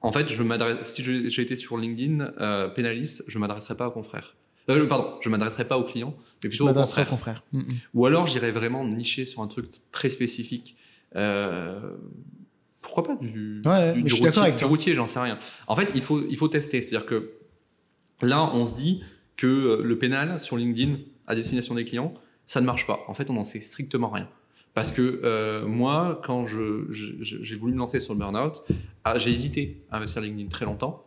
[0.00, 0.94] en fait, je m'adresse.
[0.94, 4.36] Si j'ai été sur LinkedIn euh, pénaliste, je m'adresserai pas aux confrères.
[4.70, 7.42] Euh, pardon, je m'adresserai pas aux clients, mais je plutôt aux confrères.
[7.52, 7.74] Hum, hum.
[7.94, 10.76] Ou alors, j'irai vraiment nicher sur un truc très spécifique.
[12.80, 15.36] Pourquoi pas du, Ouais, du, du routier, j'en sais rien.
[15.66, 16.80] En fait, il faut, il faut tester.
[16.84, 17.32] C'est-à-dire que
[18.20, 19.02] là, on se dit
[19.36, 22.14] que euh, le pénal sur LinkedIn à destination des clients,
[22.46, 23.00] ça ne marche pas.
[23.08, 24.28] En fait, on n'en sait strictement rien.
[24.74, 28.62] Parce que euh, moi, quand j'ai voulu me lancer sur le burn-out,
[29.04, 31.06] ah, j'ai hésité à investir LinkedIn très longtemps.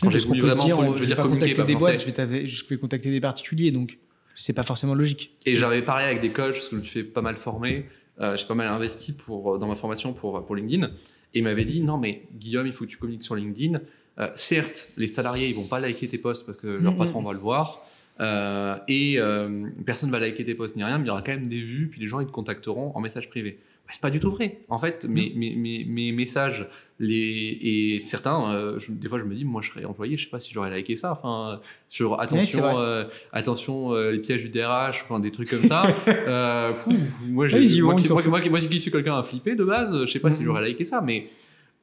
[0.00, 2.06] Quand Oui, j'ai voulu vraiment, dire, je je vais dire, pas contacter des boîtes, je
[2.06, 3.98] vais, t'av- je vais contacter des particuliers, donc
[4.34, 5.32] c'est pas forcément logique.
[5.46, 7.86] Et j'avais parlé avec des coachs, parce que je me suis pas mal former,
[8.20, 11.64] euh, j'ai pas mal investi pour, dans ma formation pour, pour LinkedIn, et ils m'avaient
[11.64, 13.80] dit, non mais Guillaume, il faut que tu communiques sur LinkedIn.
[14.20, 16.98] Euh, certes, les salariés, ils vont pas liker tes posts parce que leur Mhm.
[16.98, 17.84] patron va le voir,
[18.20, 21.32] euh, et euh, personne va liker tes posts ni rien, mais il y aura quand
[21.32, 23.58] même des vues, puis les gens, ils te contacteront en message privé.
[23.86, 24.60] Bah, c'est pas du tout vrai.
[24.70, 26.66] En fait, mes, mes, mes, mes messages,
[27.00, 30.24] les, et certains, euh, je- des fois, je me dis, moi, je serais employé, je
[30.24, 31.12] sais pas si j'aurais liké ça.
[31.12, 32.62] Enfin, sur attention,
[33.32, 35.82] attention, les pièges du DRH, enfin des trucs comme ça.
[36.74, 36.92] fou,
[37.28, 40.32] moi, j'ai- moi, moi, moi moi suis quelqu'un à flipper de base, je sais pas
[40.32, 41.26] si j'aurais liké ça, mais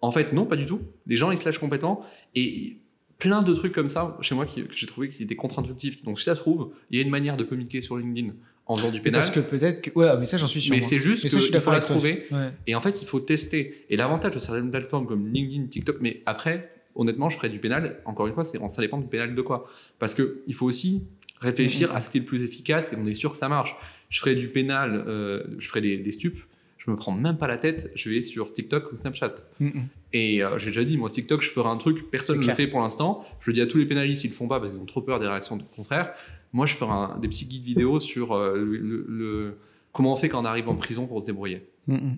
[0.02, 0.82] en fait, non, pas du tout.
[1.08, 2.04] Les gens, ils se lâchent complètement.
[2.36, 2.78] Et
[3.20, 6.04] plein de trucs comme ça chez moi qui- que j'ai trouvé qui étaient contre-intuitifs.
[6.04, 8.34] Donc, si ça se trouve, il y a une manière de communiquer sur LinkedIn
[8.66, 9.22] en faisant du pénal.
[9.22, 9.92] Parce que peut-être que.
[9.98, 10.76] Ouais, mais ça, j'en suis sûr.
[10.76, 12.26] Mais c'est juste Mais ça, je suis qu'il faut la trouver.
[12.32, 12.50] Ouais.
[12.68, 13.86] Et en fait, il faut tester.
[13.90, 18.00] Et l'avantage de certaines plateformes comme LinkedIn, TikTok, mais après, honnêtement, je ferais du pénal.
[18.06, 19.70] Encore une fois, ça dépend du pénal de quoi.
[20.00, 21.04] Parce que il faut aussi
[21.42, 23.76] réfléchir à ce qui est le plus efficace et on est sûr que ça marche.
[24.10, 26.42] Je ferais du pénal, euh, je ferais des, des stupes.
[26.84, 27.91] Je me prends même pas la tête.
[27.94, 29.36] Je vais sur TikTok ou Snapchat.
[29.60, 29.88] Mm, mm.
[30.13, 32.65] Et euh, j'ai déjà dit, moi, TikTok, je ferai un truc, personne ne le fait
[32.67, 33.24] pour l'instant.
[33.39, 35.02] Je le dis à tous les pénalistes, ils le font pas parce qu'ils ont trop
[35.02, 36.13] peur des réactions de confrères.
[36.54, 39.58] Moi, je ferai un- des petits guides vidéo sur euh, le, le- le-
[39.94, 42.17] comment on fait quand on arrive en prison pour se débrouiller Mm, mm.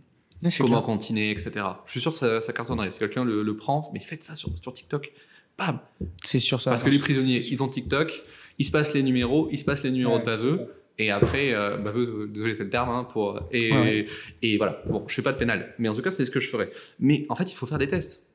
[0.57, 0.83] Comment clair.
[0.83, 1.51] continuer, etc.
[1.85, 2.91] Je suis sûr que ça, ça cartonnerait.
[2.91, 5.11] Si quelqu'un le, le prend, mais faites ça sur, sur TikTok.
[5.57, 5.79] Bam
[6.23, 6.69] C'est sûr, ça.
[6.71, 8.23] Parce que les prisonniers, ils ont TikTok,
[8.59, 11.77] ils se passent les numéros, ils se passent les numéros de baveux, et après, euh,
[11.77, 14.07] euh, désolé, c'est le terme, hein, pour, et, Ouais, ouais.
[14.41, 14.81] et voilà.
[14.87, 16.71] Bon, je fais pas de pénal, mais en tout cas, c'est ce que je ferais.
[16.99, 18.27] Mais en fait, il faut faire des tests.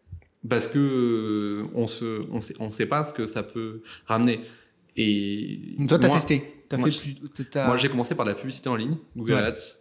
[0.49, 4.41] Parce que euh, on se, on sait, on sait pas ce que ça peut ramener.
[4.97, 6.43] Et Toi, t'as moi- testé.
[6.69, 9.39] T'as moi, fait moi, j'ai commencé par la publicité en ligne, Google Ouais.
[9.41, 9.75] Ads.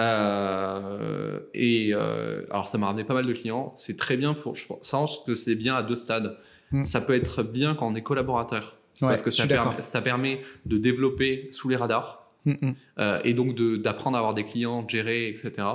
[0.00, 3.72] Euh, et euh, alors, ça m'a ramené pas mal de clients.
[3.74, 4.54] C'est très bien pour.
[4.56, 6.36] Je pense que c'est bien à deux stades.
[6.72, 6.84] Mm.
[6.84, 8.76] Ça peut être bien quand on est collaborateur.
[9.02, 12.30] Ouais, parce que ça, per- permet de développer sous les radars.
[12.44, 12.74] Mm, mm.
[12.98, 15.66] euh, et donc d'apprendre à avoir des clients, de gérer, etc.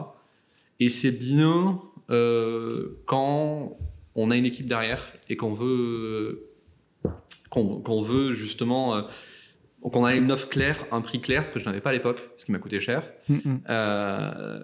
[0.80, 3.78] Et c'est bien euh, quand
[4.16, 6.48] on a une équipe derrière et qu'on veut,
[7.50, 9.06] qu'on qu'on veut justement,
[9.86, 11.94] euh, qu'on a une offre claire, un prix clair, ce que je n'avais pas à
[11.94, 13.04] l'époque, ce qui m'a coûté cher.
[13.30, 13.62] Mm, mm.
[13.70, 14.60] Euh,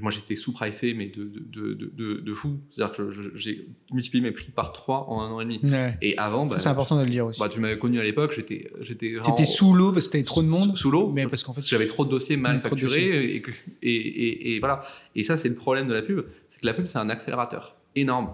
[0.00, 2.58] moi, j'étais sous-pricé, mais de, de, de, de, fou.
[2.70, 5.60] C'est-à-dire que j'ai multiplié mes prix par 3 en un an et demi.
[5.64, 5.96] Ouais.
[6.00, 7.40] Et avant, bah, c'est important de le dire aussi.
[7.40, 10.42] bah, tu m'avais connu à l'époque, j'étais j'étais T'étais sous l'eau parce que t'avais trop
[10.42, 10.70] de monde.
[10.70, 13.42] sous, sous l'eau, Mais parce qu'en fait, j'avais trop de dossiers mal de facturés et,
[13.42, 13.50] que-
[13.82, 14.82] et, et, et voilà.
[15.14, 17.76] Et ça, c'est le problème de la pub, c'est que la pub, c'est un accélérateur
[17.96, 18.30] énorme.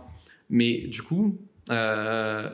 [0.51, 1.39] Mais du coup,
[1.71, 2.49] euh,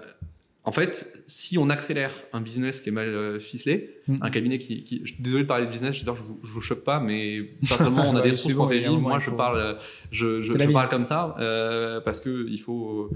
[0.66, 4.18] en fait, si on accélère un business qui est mal euh, ficelé, Mm.
[4.22, 6.61] un cabinet qui, qui- je suis désolé de parler de business, je vous, je vous
[6.61, 9.79] choque pas, mais personnellement, on a des ressources bon, qu'on moment, Moi, je faut- parle,
[10.11, 13.11] je, je, je parle comme ça euh, parce que il faut.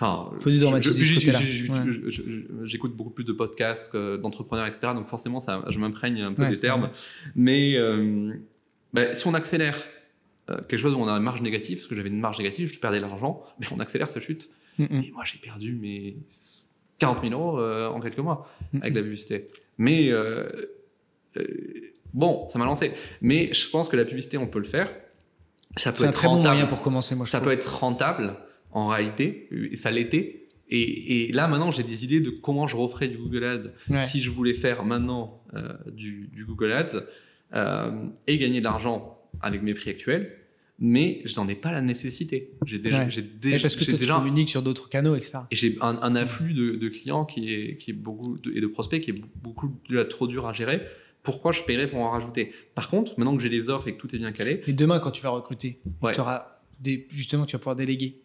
[0.00, 0.80] Enfin, Ouais.
[2.64, 4.92] J'écoute beaucoup plus de podcasts d'entrepreneurs, etc.
[4.94, 6.90] Donc forcément, ça, je m'imprègne un peu Ouais, des termes.
[7.34, 8.32] Mais euh,
[8.92, 9.76] ben, si on accélère
[10.50, 12.68] euh, quelque chose où on a une marge négative, parce que j'avais une marge négative,
[12.72, 14.48] je perdais de l'argent, mais on accélère sa chute.
[14.78, 15.02] Mm, mm.
[15.04, 16.16] Et moi, j'ai perdu mes
[16.98, 18.48] 40 000 euros euh, en quelques mois
[18.80, 19.48] avec la publicité.
[19.78, 20.48] Mais euh,
[21.36, 21.42] euh,
[22.12, 22.92] bon, ça m'a lancé.
[23.20, 24.90] Mais je pense que la publicité, on peut le faire.
[25.76, 26.54] Ça peut C'est un être très bon rentable.
[26.54, 27.24] moyen pour commencer, moi.
[27.26, 27.50] je Ça trouve.
[27.52, 28.34] peut être rentable
[28.72, 30.46] en réalité, et ça l'était.
[30.70, 34.00] Et, et là, maintenant, j'ai des idées de comment je referais du Google Ads Ouais.
[34.02, 37.04] si je voulais faire maintenant euh, du, du Google Ads
[37.54, 37.90] euh,
[38.26, 40.37] et gagner de l'argent avec mes prix actuels.
[40.80, 42.52] Mais je n'en ai pas la nécessité.
[42.64, 43.10] J'ai déjà, Ouais.
[43.10, 45.38] j'ai déjà, parce que j'ai toi, tu déjà communiques sur d'autres canaux, etc.
[45.50, 48.60] et j'ai un, un afflux de, de clients qui est, qui est beaucoup de- et
[48.60, 50.82] de prospects qui est beaucoup déjà trop dur à gérer.
[51.24, 52.52] Pourquoi je paierais pour en rajouter?
[52.76, 55.00] Par contre, maintenant que j'ai les offres et que tout est bien calé, Et demain,
[55.00, 56.12] quand tu vas recruter, Ouais.
[56.14, 58.20] tu auras des, justement, tu vas pouvoir déléguer.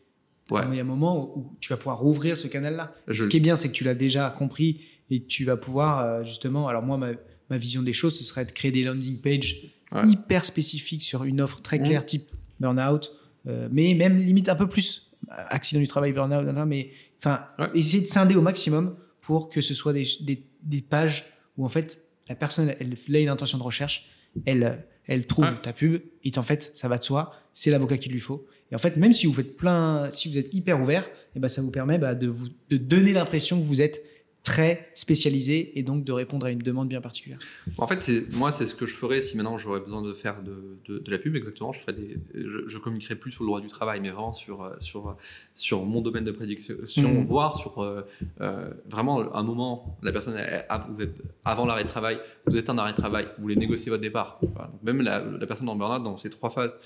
[0.52, 0.62] Ouais.
[0.70, 2.94] Il y a un moment où, tu vas pouvoir rouvrir ce canal-là.
[3.08, 6.00] Je- Ce qui est bien, c'est que tu l'as déjà compris et tu vas pouvoir
[6.02, 6.68] euh, justement.
[6.68, 7.13] Alors moi, ma,
[7.50, 9.63] ma vision des choses, ce serait de créer des landing pages
[10.08, 11.86] hyper spécifiques sur une offre très Mhm.
[11.86, 13.12] claire, type burn-out,
[13.48, 17.68] euh, mais même limite un peu plus euh, accident du travail, burn-out, mais enfin, Ouais.
[17.76, 21.26] essayer de scinder au maximum pour que ce soit des, des, des pages
[21.58, 24.06] où en fait la personne, elle, elle a une intention de recherche,
[24.46, 25.62] elle, elle trouve Ouais.
[25.62, 28.48] ta pub, et en fait, ça va de soi, c'est l'avocat qu'il lui faut.
[28.72, 31.48] Et en fait, même si vous faites plein, si vous êtes hyper ouvert, et ben
[31.48, 34.02] ça vous permet bah, de vous de donner l'impression que vous êtes
[34.44, 37.40] très spécialisé et donc de répondre à une demande bien particulière.
[37.78, 40.78] En fait, moi, c'est ce que je ferais si maintenant j'aurais besoin de faire de,
[40.86, 41.72] de- de la pub, exactement.
[41.72, 44.70] Je, ferais des, je, je communiquerai plus sur le droit du travail, mais vraiment sur,
[44.80, 45.16] sur,
[45.54, 47.24] sur mon domaine de prédiction, Mhm.
[47.26, 48.02] voire sur euh,
[48.42, 52.58] euh, vraiment un moment, la personne, elle- elle- vous êtes avant l'arrêt de travail, vous
[52.58, 54.42] êtes en arrêt de travail, vous voulez négocier votre départ.
[54.84, 56.78] Même la, la personne en burn-out, dans ces trois phases,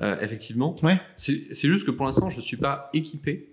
[0.00, 0.98] euh, effectivement, Ouais.
[1.18, 3.50] c'est juste que pour l'instant, je ne suis pas équipé,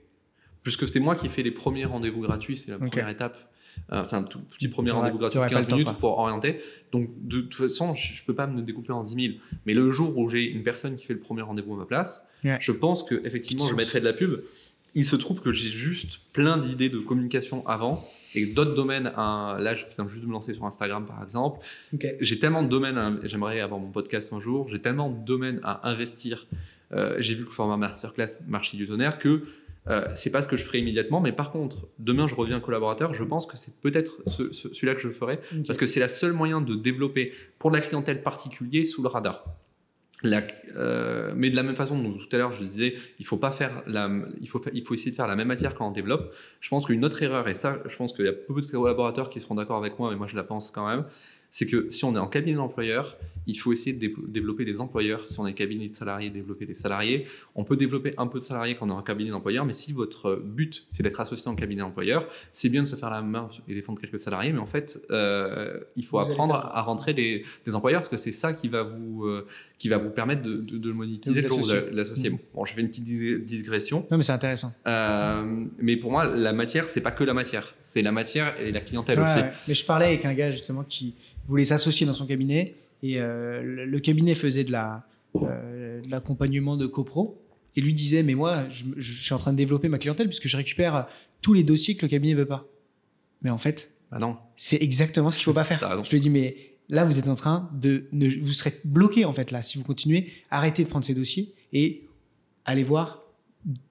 [0.63, 3.37] puisque c'est moi qui fais les premiers rendez-vous gratuits, c'est la première étape.
[3.93, 5.97] Euh, c'est un tout petit premier rendez-vous tu gratuit de pas 15 le temps, minutes
[5.97, 6.59] pour orienter.
[6.91, 9.33] Donc, de toute façon, je ne peux pas me découper en 10 000.
[9.65, 12.25] Mais le jour où j'ai une personne qui fait le premier rendez-vous à ma place,
[12.43, 12.57] Ouais.
[12.59, 14.41] je pense que effectivement, je mettrai de la pub.
[14.93, 18.03] Il se trouve que j'ai juste plein d'idées de communication avant
[18.35, 19.11] et d'autres domaines.
[19.15, 21.59] à- là, je viens juste de me lancer sur Instagram, par exemple.
[22.19, 25.89] J'ai tellement de domaines, j'aimerais avoir mon podcast un jour, j'ai tellement de domaines à
[25.89, 26.45] investir.
[26.93, 29.43] Euh, j'ai vu que le format masterclass marchait du tonnerre que
[29.87, 33.13] euh, c'est pas ce que je ferai immédiatement, mais par contre, demain je reviens collaborateur,
[33.13, 36.07] je pense que c'est peut-être ce- ce- celui-là que je ferai, parce que c'est la
[36.07, 39.43] seule moyen de développer pour la clientèle particulière sous le radar.
[40.23, 40.43] La-
[40.75, 43.51] euh, mais de la même façon, donc, tout à l'heure je disais, il faut pas
[43.51, 44.07] faire la,
[44.39, 46.31] il faut, fa- il faut essayer de faire la même matière quand on développe.
[46.59, 49.31] Je pense qu'une autre erreur, et ça, je pense qu'il y a peu de collaborateurs
[49.31, 51.05] qui seront d'accord avec moi, mais moi je la pense quand même,
[51.51, 54.79] c'est que si on est en cabinet d'employeur, il faut essayer de dé- développer des
[54.79, 55.25] employeurs.
[55.29, 57.25] Si on est cabinet de salariés, développer des salariés.
[57.55, 59.91] On peut développer un peu de salariés quand on est en cabinet d'employeur, mais si
[59.93, 63.49] votre but c'est d'être associé en cabinet d'employeur, c'est bien de se faire la main
[63.67, 67.43] et défendre quelques salariés, mais en fait, euh, il faut Vous apprendre à rentrer des,
[67.65, 69.45] des employeurs parce que c'est ça qui va vous, euh,
[69.79, 72.29] qui va vous permettre de, de, de le monétiser De l'associer.
[72.29, 72.37] Mm.
[72.53, 74.05] Bon, je fais une petite digression.
[74.11, 74.71] Non, mais c'est intéressant.
[74.87, 78.71] Euh, mais pour moi, la matière, c'est pas que la matière, c'est la matière et
[78.71, 79.37] la clientèle Ouais, aussi.
[79.39, 79.51] ouais.
[79.67, 81.13] Mais je parlais avec un gars justement qui
[81.47, 86.77] voulait s'associer dans son cabinet et euh, le, cabinet faisait de la euh, de l'accompagnement
[86.77, 87.41] de copro
[87.75, 90.47] et lui disait mais moi je, je suis en train de développer ma clientèle puisque
[90.47, 91.07] je récupère
[91.41, 92.65] tous les dossiers que le cabinet veut pas.
[93.41, 94.37] Mais en fait Bah non.
[94.55, 95.79] c'est exactement ce qu'il faut pas faire.
[96.05, 96.55] Je lui dit mais
[96.89, 99.83] là vous êtes en train de ne- vous serez bloqué en fait là si vous
[99.83, 102.03] continuez arrêtez de prendre ces dossiers et
[102.65, 103.23] allez voir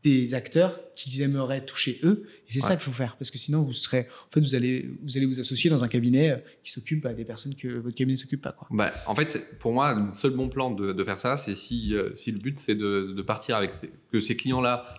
[0.03, 3.63] des acteurs qui aimeraient toucher eux et c'est ça qu'il faut faire parce que sinon
[3.63, 6.73] vous serez en fait vous allez vous allez vous associer dans un cabinet euh, qui
[6.73, 8.67] s'occupe bah, des personnes que votre cabinet s'occupe pas quoi.
[8.73, 11.55] Bah, en fait, c'est- pour moi, le seul bon plan de, de faire ça, c'est
[11.55, 13.71] si, euh, si le but c'est de, de partir avec
[14.11, 14.93] que ces clients-là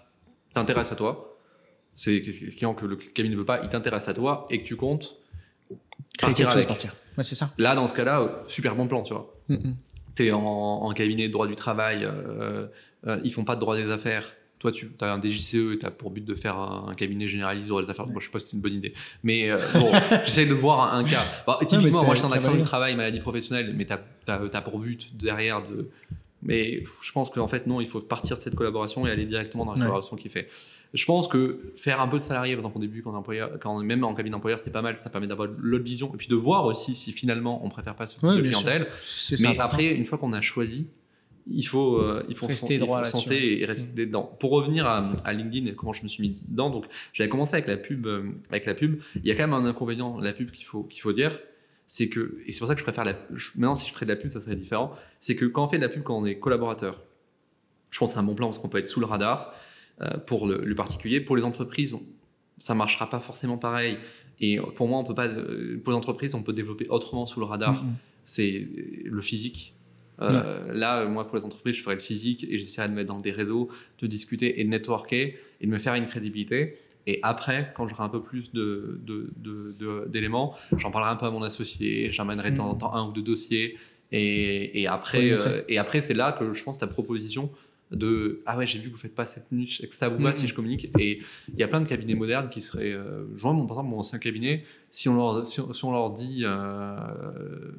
[0.53, 1.38] t'intéressent à toi,
[1.93, 4.77] ces clients que le cabinet ne veut pas, ils t'intéressent à toi et que tu
[4.77, 5.17] comptes
[6.17, 6.67] Créer quelque chose avec.
[6.67, 6.95] partir.
[7.17, 7.51] Ouais, c'est ça.
[7.57, 9.34] Là, dans ce cas-là, super bon plan, tu vois.
[9.49, 9.73] Mm,
[10.15, 12.67] tu es en, en cabinet de droit du travail, euh,
[13.07, 14.34] euh, ils font pas de droit des affaires.
[14.62, 17.28] Toi, tu as un DJCE et tu as pour but de faire un, un cabinet
[17.28, 18.06] généraliste de affaires.
[18.06, 18.93] Moi, je sais pas si c'est une bonne idée.
[19.24, 19.91] Mais euh, bon,
[20.24, 21.24] j'essaie de voir un, un cas.
[21.47, 23.93] Bon, typiquement, moi, je suis en accident du travail, maladie professionnelle, mais tu
[24.32, 25.89] as, pour but derrière de.
[26.43, 29.65] Mais je pense qu'en fait, non, il faut partir de cette collaboration et aller directement
[29.65, 29.82] dans la Ouais.
[29.82, 30.47] collaboration qui fait.
[30.93, 33.50] Je pense que faire un peu de salarié, exemple, au début, quand, on est employeur,
[33.60, 35.00] quand on est même en cabinet d'employeur, c'est pas mal.
[35.00, 38.06] Ça permet d'avoir l'autre vision et puis de voir aussi si finalement on préfère pas
[38.06, 38.88] ce type Ouais, de clientèle.
[39.39, 40.86] Mais après, une fois qu'on a choisi,
[41.47, 43.17] il faut, euh, il faut, Rester droit faut
[43.62, 44.36] et rester dedans.
[44.39, 47.54] Pour revenir à, à LinkedIn et comment je me suis mis dedans, donc j'avais commencé
[47.56, 48.06] avec la pub.
[48.06, 50.84] euh, avec la pub, il y a quand même un inconvénient la pub qu'il faut
[50.84, 51.39] qu'il faut dire,
[51.88, 53.15] c'est que et c'est pour ça que je préfère la.
[53.34, 54.93] je- maintenant, si je ferais de la pub, ça serait différent.
[55.19, 57.01] C'est que quand on fait de la pub, quand on est collaborateur,
[57.89, 59.54] je pense que c'est un bon plan parce qu'on peut être sous le radar
[60.01, 61.19] euh, pour le, le particulier.
[61.21, 62.04] Pour les entreprises, on-
[62.58, 63.97] ça marchera pas forcément pareil.
[64.39, 65.27] Et pour moi, on peut pas.
[65.27, 67.95] euh, Pour les entreprises, on peut développer autrement sous le radar Mm, mm.
[68.25, 68.67] c'est
[69.06, 69.73] le physique.
[70.21, 73.19] Euh, Là, moi, pour les entreprises, je ferais le physique et j'essaierais de mettre dans
[73.19, 73.69] des réseaux,
[74.01, 76.77] de discuter et de networker et de me faire une crédibilité.
[77.07, 81.15] Et après, quand j'aurai un peu plus de- de- de- de- d'éléments, j'en parlerai un
[81.15, 83.77] peu à mon associé, j'emmènerai de temps en temps un ou deux dossiers.
[84.12, 87.49] Et, et après, euh, et après c'est là que je pense ta proposition
[87.91, 90.17] de ah ouais j'ai vu que vous faites pas cette niche et que ça vous
[90.23, 93.25] va si je communique et il y a plein de cabinets modernes qui seraient euh,
[93.36, 95.91] je vois mon par exemple mon ancien cabinet si on leur si, on- si on
[95.91, 97.71] leur dit euh,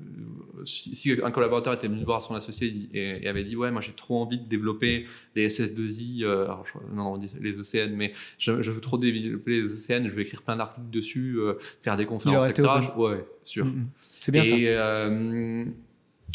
[0.64, 3.80] si, si un collaborateur était venu voir son associé et, et avait dit ouais moi
[3.80, 8.12] j'ai trop envie de développer les SS2I euh, alors, je- non, non les ECN mais
[8.38, 11.96] je, je veux trop développer les ECN je vais écrire plein d'articles dessus euh, faire
[11.96, 12.68] des conférences etc.
[12.94, 13.86] Je- ouais sûr Mm.
[14.20, 14.54] C'est bien et, ça.
[14.56, 15.64] euh,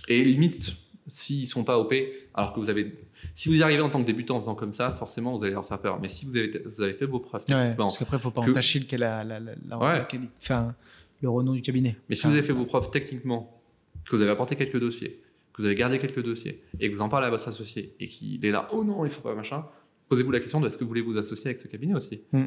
[0.10, 0.74] et limite,
[1.08, 1.94] s'ils sont pas OP,
[2.34, 2.94] alors que vous avez.
[3.34, 5.54] Si vous y arrivez en tant que débutant en faisant comme ça, forcément, vous allez
[5.54, 6.00] leur faire peur.
[6.02, 8.32] Mais si vous avez, vous avez fait vos preuves, Ouais, techniquement, parce qu'après, il faut
[8.32, 9.98] pas que- entacher le, la, la, la, la- Ouais.
[10.00, 10.74] la quali- enfin,
[11.22, 11.96] le renom du cabinet.
[12.10, 13.62] mais si Enfin, vous avez fait vos preuves techniquement,
[14.10, 15.22] que vous avez apporté quelques dossiers,
[15.54, 18.08] que vous avez gardé quelques dossiers, et que vous en parlez à votre associé, et
[18.08, 19.66] qu'il est là, oh non, il faut pas machin,
[20.10, 22.46] posez-vous la question de est-ce que vous voulez vous associer avec ce cabinet aussi Mm.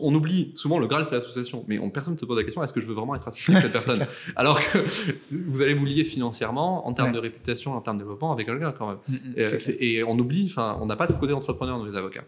[0.00, 2.62] On, oublie souvent le Graal, c'est l'association, mais on, personne ne se pose la question
[2.62, 4.10] est-ce que je veux vraiment être associé avec cette personne clair.
[4.36, 4.78] Alors que
[5.30, 7.14] vous allez vous lier financièrement, en termes Ouais.
[7.14, 8.98] de réputation, en termes de développement, avec quelqu'un quand même.
[9.08, 11.96] Mm, mm, Euh, et on oublie, enfin, on n'a pas ce côté entrepreneur dans les
[11.96, 12.24] avocats.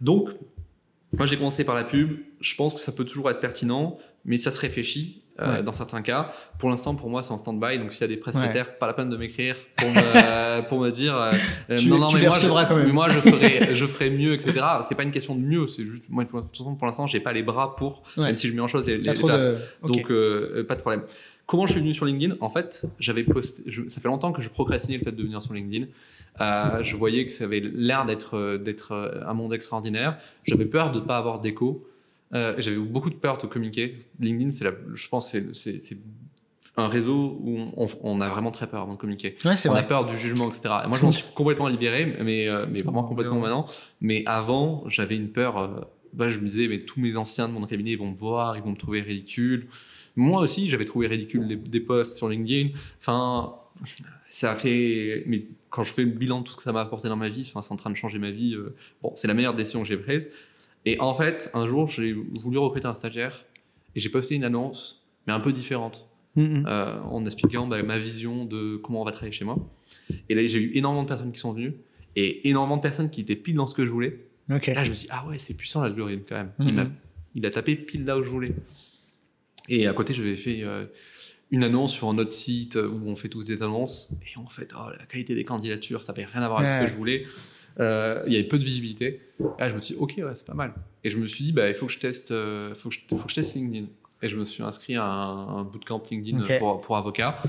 [0.00, 0.28] Donc,
[1.12, 2.18] moi j'ai commencé par la pub.
[2.40, 5.62] Je pense que ça peut toujours être pertinent, mais ça se réfléchit euh, Ouais.
[5.62, 6.32] dans certains cas.
[6.58, 7.78] Pour l'instant, pour moi, c'est en stand-by.
[7.78, 10.90] Donc, s'il y a des prestataires, pas la peine de m'écrire pour me, pour me
[10.90, 11.32] dire euh,
[11.70, 12.86] euh, Tu- non, non, tu mais moi, je, quand même.
[12.86, 14.64] mais moi, je ferai, je ferai mieux, etc.
[14.88, 15.66] C'est pas une question de mieux.
[15.66, 18.24] C'est juste, moi, pour, de toute façon, pour l'instant, j'ai pas les bras pour, Ouais.
[18.24, 19.42] même si je mets en chose les, les, les places.
[19.42, 19.58] de.
[19.86, 21.02] Donc, euh, pas de problème.
[21.46, 22.36] Comment je suis venu sur LinkedIn?
[22.40, 23.62] En fait, j'avais posté.
[23.66, 25.86] je- ça fait longtemps que je procrastinais le fait de venir sur LinkedIn.
[26.40, 30.16] Euh, je voyais que ça avait l'air d'être euh, d'être euh, un monde extraordinaire.
[30.44, 31.86] J'avais peur de ne pas avoir d'écho.
[32.34, 34.04] Euh, j'avais beaucoup de peur de communiquer.
[34.20, 35.96] LinkedIn, c'est je pense, c'est-
[36.76, 39.36] un réseau où on, on a vraiment très peur avant de communiquer.
[39.44, 40.62] Ouais, On a peur du jugement, etc.
[40.84, 43.42] Et moi, je m'en suis complètement libéré, mais, euh, mais vraiment complètement ouais.
[43.42, 43.66] maintenant.
[44.00, 45.56] Mais avant, j'avais une peur.
[45.58, 45.68] euh,
[46.12, 48.56] bah, je me disais, mais tous mes anciens de mon cabinet, ils vont me voir,
[48.56, 49.68] ils vont me trouver ridicule.
[50.16, 52.70] Moi aussi, j'avais trouvé ridicule des, des posts sur LinkedIn.
[53.00, 53.54] Enfin,
[54.30, 55.22] ça a fait.
[55.26, 57.28] Mais quand je fais le bilan de tout ce que ça m'a apporté dans ma
[57.28, 58.54] vie, enfin, c'est en train de changer ma vie.
[58.56, 60.28] euh, bon, c'est la meilleure décision que j'ai prise.
[60.84, 63.44] Et en fait, un jour, j'ai voulu recruter un stagiaire
[63.94, 66.66] et j'ai posté une annonce, mais un peu différente Mm, mm.
[66.66, 69.56] euh, en expliquant bah, ma vision de comment on va travailler chez moi.
[70.28, 71.74] Et là, j'ai eu énormément de personnes qui sont venues
[72.16, 74.26] et énormément de personnes qui étaient pile dans ce que je voulais.
[74.50, 74.68] Ok.
[74.68, 76.52] Et là, je me suis dit, ah ouais, c'est puissant l'algorithme quand même.
[76.60, 76.86] Il, m'a,
[77.34, 78.52] il a tapé pile là où je voulais.
[79.68, 80.86] Et à côté, j'avais fait euh,
[81.50, 84.72] une annonce sur un autre site où on fait tous des annonces et en fait
[84.76, 87.26] oh, la qualité des candidatures ça n'avait rien à voir avec ce que je voulais.
[87.80, 89.20] Euh, il y avait peu de visibilité.
[89.40, 90.74] Et là, je me suis dit ok ouais c'est pas mal.
[91.02, 93.00] Et je me suis dit bah il faut que je teste, euh, faut que je,
[93.08, 93.86] faut que je teste LinkedIn.
[94.22, 97.42] Et je me suis inscrit à un, un bootcamp LinkedIn pour, pour avocat.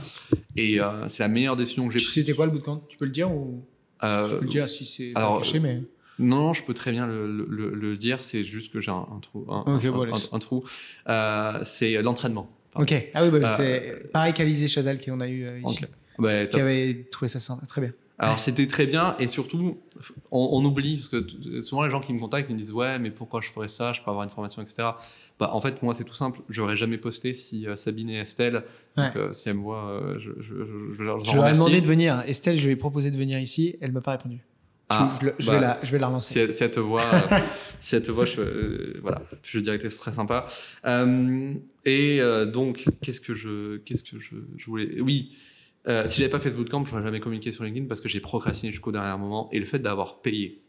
[0.57, 2.13] Et euh, c'est la meilleure décision que j'ai prise.
[2.13, 2.83] C'était quoi le bootcamp?
[2.89, 3.63] Tu peux le dire ou
[4.03, 5.81] Euh, Tu peux le dire si c'est caché, mais.
[6.17, 8.23] Non, je peux très bien le, le- le- le dire.
[8.23, 9.45] C'est juste que j'ai un, un trou.
[9.49, 10.29] Un, Ok, un- bon, un- laisse.
[10.31, 10.63] un trou.
[11.07, 12.49] Euh, c'est l'entraînement.
[12.75, 12.93] Ok.
[13.13, 15.89] Ah oui, bah, Euh, c'est pareil qu'Alizé Chazal qu'on a eu euh, ici, Ok.
[16.19, 17.65] Ouais, qui avait trouvé ça sympa.
[17.67, 17.91] Très bien.
[18.17, 19.77] Alors c'était très bien et surtout
[20.31, 22.97] on, on oublie parce que souvent les gens qui me contactent ils me disent ouais
[22.97, 24.89] mais pourquoi je ferais ça je peux avoir une formation etc.
[25.37, 28.63] Bah en fait moi c'est tout simple j'aurais jamais posté si euh, Sabine et Estelle
[28.95, 30.55] donc, euh, si elles me voient euh, je, je,
[30.93, 32.23] je, leur Je lui ai demandé de venir.
[32.25, 33.75] Estelle, je lui ai proposé de venir ici.
[33.81, 34.39] Elle m'a pas répondu.
[34.87, 36.39] Ah, je, je le- je bah, vais la, je vais la si relancer.
[36.39, 37.39] elle, si elle te voit, euh,
[37.81, 40.47] si elle te voit, je, euh, voilà, je dirais que c'est très sympa.
[40.85, 42.21] Euh, et
[42.53, 45.35] donc, qu'est-ce que je, qu'est-ce que je, je voulais, oui.
[45.87, 48.19] Euh, si j'avais pas fait ce bootcamp, j'aurais jamais communiqué sur LinkedIn parce que j'ai
[48.19, 49.49] procrastiné jusqu'au dernier moment.
[49.51, 50.61] Et le fait d'avoir payé,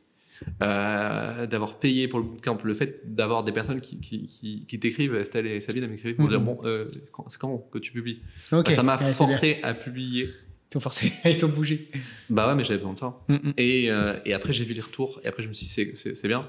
[0.62, 4.78] euh, d'avoir payé pour le bootcamp, le fait d'avoir des personnes qui, qui, qui, qui
[4.80, 6.30] t'écrivent, Estelle et Sabine, elles m'écrivent pour Mhm.
[6.30, 8.20] dire bon, euh, quand- c'est quand que tu publies?
[8.50, 9.12] Bah, Ça m'a Ouais, bien.
[9.14, 10.24] forcé à publier.
[10.24, 11.12] Ils t'ont forcé.
[11.24, 11.88] Ils t'ont bougé.
[12.28, 13.18] Bah ouais, mais j'avais besoin de ça.
[13.28, 13.52] Mm, mm.
[13.56, 15.20] Et, euh, et après, j'ai vu les retours.
[15.24, 16.48] Et après, je me suis dit, c'est- bien.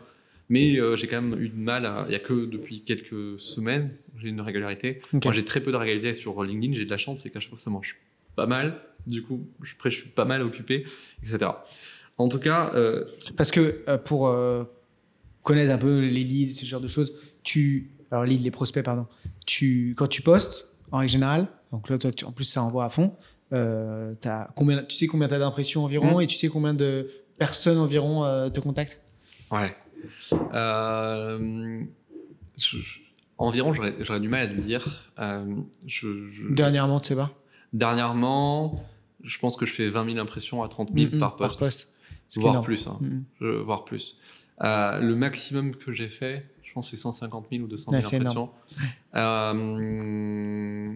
[0.50, 1.92] Mais euh, j'ai quand même eu de mal.
[2.08, 5.02] Il n'y a que depuis quelques semaines, j'ai une régularité.
[5.14, 5.26] Ok.
[5.26, 6.74] Moi, j'ai très peu de régularité sur LinkedIn.
[6.74, 7.98] J'ai de la chance, c'est qu'à chaque fois, ça marche
[8.38, 8.80] pas mal.
[9.06, 10.86] Du coup, je, après, je suis pas mal occupé,
[11.23, 11.52] etc.
[12.17, 13.04] En tout cas, euh,
[13.36, 14.63] Parce que euh, pour euh,
[15.43, 17.12] connaître un peu les leads, ce genre de choses,
[17.43, 17.91] tu.
[18.12, 19.06] Alors, leads, les prospects, pardon.
[19.45, 22.86] Tu, quand tu postes, en règle générale, donc là, toi, tu- en plus, ça envoie
[22.86, 23.12] à fond,
[23.52, 26.21] as combien, tu sais combien tu as d'impressions environ Mm.
[26.21, 29.02] et tu sais combien de personnes environ te contactent?
[29.52, 29.73] Ouais.
[32.58, 33.00] Je- je-
[33.38, 34.84] environ, j'aurais du mal à te dire.
[35.86, 37.32] Je- Dernièrement, tu sais pas?
[37.78, 38.84] Dernièrement,
[39.24, 41.88] je pense que je fais 20 000 impressions à 30 000 Mm, mm, par poste.
[42.30, 42.98] Qui est voire plus, hein.
[43.02, 43.20] Mm.
[43.42, 44.18] Je- voire plus.
[44.63, 48.16] Euh, le maximum que j'ai fait, je pense, c'est 150 000 ou 200 000 Ouais,
[48.16, 48.50] impressions.
[49.16, 50.94] Euh,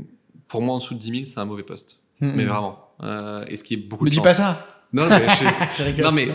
[0.48, 2.00] pour moi, en dessous de 10 000, c'est un mauvais poste.
[2.20, 2.48] Mm, Mais mm.
[2.48, 2.80] vraiment.
[3.04, 5.26] Euh, et ce qui est beaucoup de dis pas ça Non, mais,
[5.76, 6.30] je- non, mais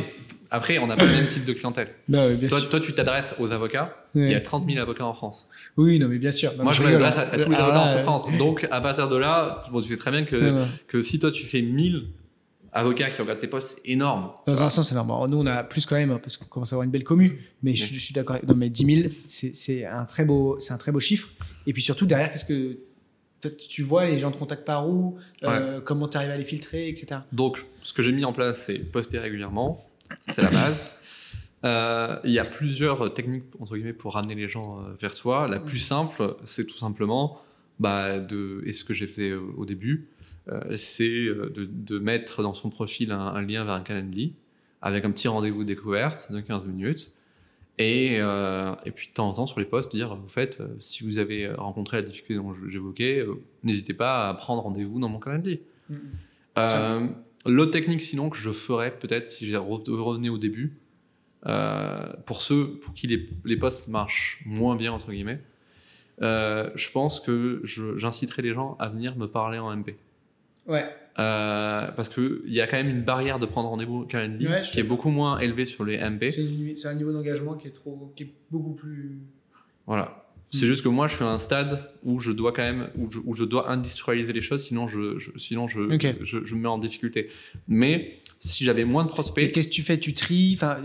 [0.50, 1.88] après, on n'a pas le même type de clientèle.
[2.08, 2.70] Non, mais bien Toi, sûr.
[2.70, 3.96] toi, tu t'adresses aux avocats.
[4.14, 4.26] Ouais.
[4.26, 5.48] Il y a 30 000 avocats en France.
[5.76, 6.52] Oui, non, mais bien sûr.
[6.56, 7.28] Non, moi, je m'adresse à, hein.
[7.32, 8.02] à tous les Ah, avocats en.
[8.02, 8.26] France.
[8.38, 10.68] Donc, à partir de là, bon, tu sais très bien que, Non, non.
[10.88, 12.06] que si toi, tu fais 1000
[12.72, 14.30] avocats qui regardent tes posts, c'est énorme.
[14.46, 15.16] Dans un sens, c'est normal.
[15.16, 17.04] Alors, Nous, on a plus quand même, hein, parce qu'on commence à avoir une belle
[17.04, 17.40] commu.
[17.62, 18.36] Mais je, suis- je suis d'accord.
[18.46, 21.28] Non, mais 10 000, c'est un, très beau- un très beau chiffre.
[21.66, 22.78] Et puis surtout, derrière, qu'est-ce que.
[23.68, 26.88] Tu vois, les gens te contactent par où euh, Comment tu arrives à les filtrer,
[26.88, 27.20] etc.
[27.32, 29.86] Donc, ce que j'ai mis en place, c'est poster régulièrement.
[30.28, 30.88] C'est la base.
[31.64, 35.48] Euh, Il y a plusieurs techniques entre guillemets pour ramener les gens euh, vers soi.
[35.48, 37.40] La plus simple, c'est tout simplement
[37.80, 40.08] bah, de, et ce que j'ai fait euh, au début,
[40.48, 44.34] euh, c'est de, de mettre dans son profil un, un lien vers un Calendly
[44.82, 47.12] avec un petit rendez-vous découverte de 15 minutes.
[47.78, 51.04] Et, euh, et puis de temps en temps sur les posts dire, faites, euh, si
[51.04, 53.26] vous avez rencontré la difficulté dont j'évoquais,
[53.64, 55.60] n'hésitez pas à prendre rendez-vous dans mon Calendly.
[56.58, 57.06] Euh,
[57.46, 60.78] L'autre technique, sinon, que je ferais peut-être si j'ai re- revenais au début,
[61.46, 65.40] euh, pour ceux pour qui les, les posts marchent moins bien, entre guillemets,
[66.22, 69.96] euh, je pense que j'inciterai les gens à venir me parler en MP.
[70.66, 70.84] Ouais.
[71.18, 74.62] Euh, parce qu'il y a quand même une barrière de prendre rendez-vous au Calendly Ouais,
[74.62, 76.28] qui est beaucoup moins élevée sur les MP.
[76.30, 79.20] C'est un niveau d'engagement qui est trop, qui est beaucoup plus.
[79.86, 80.25] Voilà.
[80.52, 83.10] C'est juste que moi, je suis à un stade où je dois quand même, où
[83.10, 85.80] je, où je dois industrialiser les choses, sinon je, je- sinon je,
[86.24, 87.28] je, je me mets en difficulté.
[87.68, 89.98] Mais si j'avais moins de prospects, qu'est-ce que tu fais?
[89.98, 90.54] Tu tries?
[90.54, 90.80] Enfin,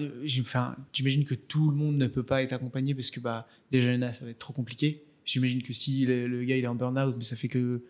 [0.93, 4.11] j'imagine que tout le monde ne peut pas être accompagné parce que bah, déjà là,
[4.13, 5.03] ça va être trop compliqué.
[5.25, 7.81] J'imagine que si le, le gars il est en burn-out, mais ça fait que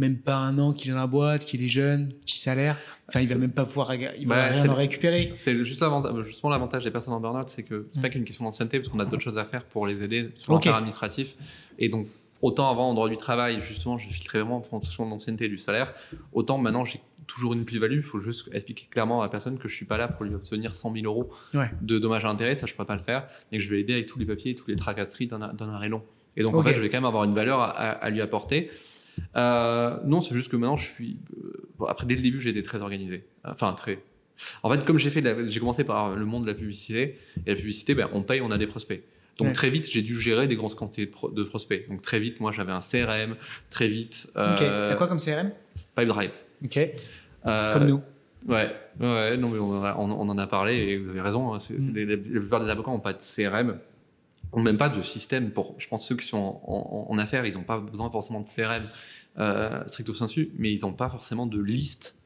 [0.00, 2.76] même pas un an qu'il est dans la boîte, qu'il est jeune, petit salaire,
[3.08, 5.30] enfin, il va même pas pouvoir, il va Bah, rien c'est- en récupérer.
[5.34, 8.44] c'est juste l'avantage, justement l'avantage des personnes en burn-out, c'est que c'est pas qu'une question
[8.44, 10.64] d'ancienneté, parce qu'on a d'autres choses à faire pour les aider sur Ok.
[10.64, 11.36] l'affaire administratif.
[11.78, 12.06] Et donc,
[12.42, 15.48] autant avant, en droit du travail, justement, j'ai filtré vraiment en fonction de l'ancienneté et
[15.48, 15.92] du salaire,
[16.32, 17.96] autant maintenant, j'ai toujours une plus-value.
[17.98, 20.34] Il faut juste expliquer clairement à la personne que je suis pas là pour lui
[20.34, 21.70] obtenir 100 000 euros Ouais.
[21.82, 23.92] de dommages à intérêt, ça je pourrais pas le faire, et que je vais l'aider
[23.92, 26.02] avec tous les papiers, tous les tracasseries d'un arrêt long.
[26.36, 28.70] Et donc, en fait, je vais quand même avoir une valeur à lui apporter.
[29.36, 31.18] Euh, non, c'est juste que maintenant, je suis.
[31.36, 33.24] euh, bon, après, dès le début, j'ai été très organisé.
[33.44, 33.98] Enfin, très.
[34.62, 37.50] En fait, comme j'ai fait, la- j'ai commencé par le monde de la publicité, et
[37.50, 39.02] la publicité, ben, on paye, on a des prospects.
[39.38, 39.52] Donc Ouais.
[39.54, 41.88] très vite, j'ai dû gérer des grosses quantités de, pro- de prospects.
[41.88, 43.36] Donc très vite, moi, j'avais un CRM.
[43.70, 44.40] Très vite, Ok.
[44.62, 45.52] euh, T'as quoi comme CRM
[45.96, 46.32] Pipedrive.
[46.64, 46.78] Ok.
[47.46, 48.00] Euh, Comme nous.
[48.48, 51.20] Ouais, ouais, non, mais on, en a- on- on en a parlé et vous avez
[51.20, 51.54] raison.
[51.54, 51.94] hein, Mm.
[51.94, 53.78] les- la plupart des avocats n'ont pas de CRM,
[54.54, 55.74] n'ont même pas de système pour.
[55.78, 58.40] Je pense que ceux qui sont en, en- en affaires, ils n'ont pas besoin forcément
[58.40, 58.84] de CRM,
[59.38, 62.16] euh, stricto sensu, mais ils n'ont pas forcément de liste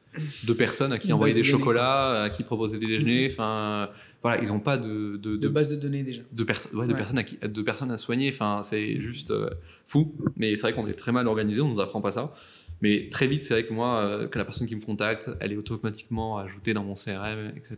[0.45, 3.29] de personnes à qui envoyer des chocolats, à qui proposer des déjeuners.
[3.31, 3.89] Enfin,
[4.21, 6.21] voilà, ils n'ont pas de, de, De de- base de données déjà.
[6.31, 6.97] de, perso- ouais, de Ouais.
[6.97, 8.31] personnes à qui- de personnes à soigner.
[8.33, 9.49] Enfin, c'est juste euh,
[9.85, 10.13] fou.
[10.37, 12.33] Mais c'est vrai qu'on est très mal organisé, on ne nous apprend pas ça.
[12.81, 15.53] Mais très vite, c'est vrai que moi, euh, que la personne qui me contacte, elle
[15.53, 17.77] est automatiquement ajoutée dans mon CRM, etc.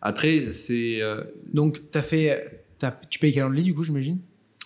[0.00, 1.00] Après, c'est.
[1.00, 2.61] euh, Donc, as fait,
[3.08, 4.18] tu payes Calendly du coup, j'imagine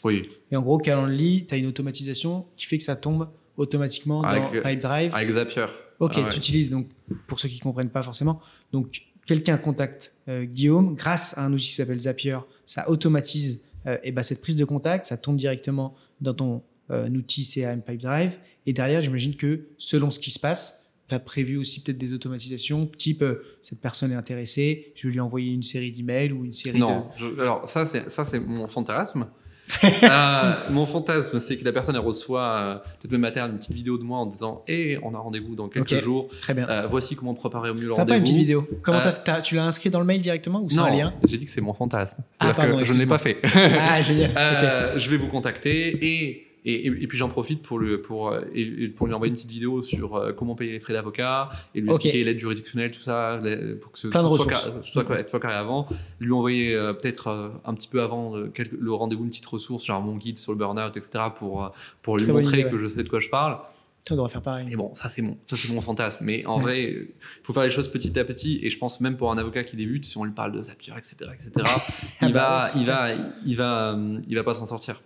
[0.05, 4.23] oui, Et en gros, Calendly, tu as une automatisation qui fait que ça tombe automatiquement
[4.23, 5.13] dans Avec, euh, Pipedrive.
[5.15, 5.67] avec Zapier.
[5.99, 6.29] Ok, Ah ouais.
[6.31, 6.87] tu utilises donc,
[7.27, 8.41] pour ceux qui comprennent pas forcément,
[8.73, 13.97] donc quelqu'un contacte euh, Guillaume grâce à un outil qui s'appelle Zapier, ça automatise euh,
[14.05, 18.37] et ben, cette prise de contact, ça tombe directement dans ton euh, outil CRM Pipedrive.
[18.67, 22.13] Et derrière, j'imagine que selon ce qui se passe, tu as prévu aussi peut-être des
[22.13, 26.45] automatisations, type euh, cette personne est intéressée, je vais lui envoyer une série d'emails ou
[26.45, 29.27] une série Non, je- alors ça c'est ça c'est mon fantasme.
[30.05, 33.57] Euh, mon fantasme, c'est que la personne elle reçoit euh, peut-être même à terme une
[33.59, 36.29] petite vidéo de moi en disant "Eh, on a rendez-vous dans quelques jours.
[36.33, 36.37] de.
[36.39, 36.69] Très bien.
[36.69, 38.69] Euh, voici comment préparer au mieux le rendez-vous." une petite vidéo.
[38.83, 41.15] Comment t'as- t'as- tu l'as inscrit dans le mail directement ou c'est un Non, lien
[41.27, 42.19] j'ai dit que c'est mon fantasme.
[42.39, 43.39] Ah, pardon, que je ne l'ai pas fait.
[43.45, 44.31] Ah, génial.
[44.99, 48.89] Je vais vous contacter et et, et puis j'en profite pour, le, pour, euh, et-
[48.89, 51.91] pour lui envoyer une petite vidéo sur euh, comment payer les frais d'avocat et lui
[51.91, 53.41] expliquer l'aide juridictionnelle, tout ça,
[53.81, 54.83] pour que ce Plein de soit, ressources.
[54.91, 55.87] soit, soit carré avant.
[56.21, 59.47] Lui envoyer euh, peut-être euh, un petit peu avant euh, quelques- le rendez-vous une petite
[59.47, 62.79] ressource, genre mon guide sur le burn-out, etc., pour, pour lui Très montrer idée, que
[62.79, 63.59] je sais de quoi je parle.
[64.05, 64.67] Tu devrais faire pareil.
[64.69, 66.25] Mais bon, ça c'est mon, ça c'est mon fantasme.
[66.25, 66.63] Mais en Ouais.
[66.63, 67.09] vrai, il
[67.43, 68.61] faut faire les choses petit à petit.
[68.63, 70.93] Et je pense même pour un avocat qui débute, si on lui parle de Zapier,
[70.97, 71.51] etc., etc.,
[72.21, 73.09] Ah il bah va, ouais, il va,
[73.45, 75.03] il va, euh, il va pas s'en sortir.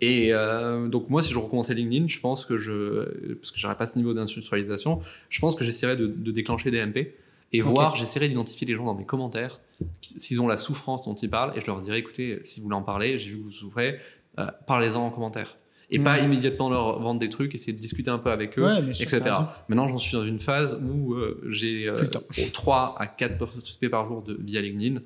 [0.00, 3.76] Et euh, donc moi, si je recommençais LinkedIn, je pense que je, parce que j'aurais
[3.76, 7.14] pas ce niveau d'industrialisation, je pense que j'essaierais de, de déclencher des MP
[7.52, 9.60] et voir, j'essaierais d'identifier les gens dans mes commentaires
[10.00, 12.76] s'ils ont la souffrance dont ils parlent et je leur dirais, écoutez, si vous voulez
[12.76, 13.98] en parler, j'ai vu que vous souffrez,
[14.38, 15.56] euh, parlez-en en commentaire.
[15.92, 18.78] Et pas immédiatement leur vendre des trucs, essayer de discuter un peu avec eux Ouais,
[18.90, 19.22] etc.
[19.68, 22.22] Maintenant, j'en suis dans une phase où euh, j'ai euh, Plus le temps.
[22.52, 25.00] 3 à 4 prospects par jour de, via LinkedIn.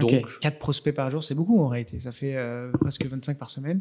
[0.00, 0.38] Donc, Ok.
[0.40, 2.00] 4 prospects par jour, c'est beaucoup en réalité.
[2.00, 3.80] Ça fait euh, presque 25 par semaine.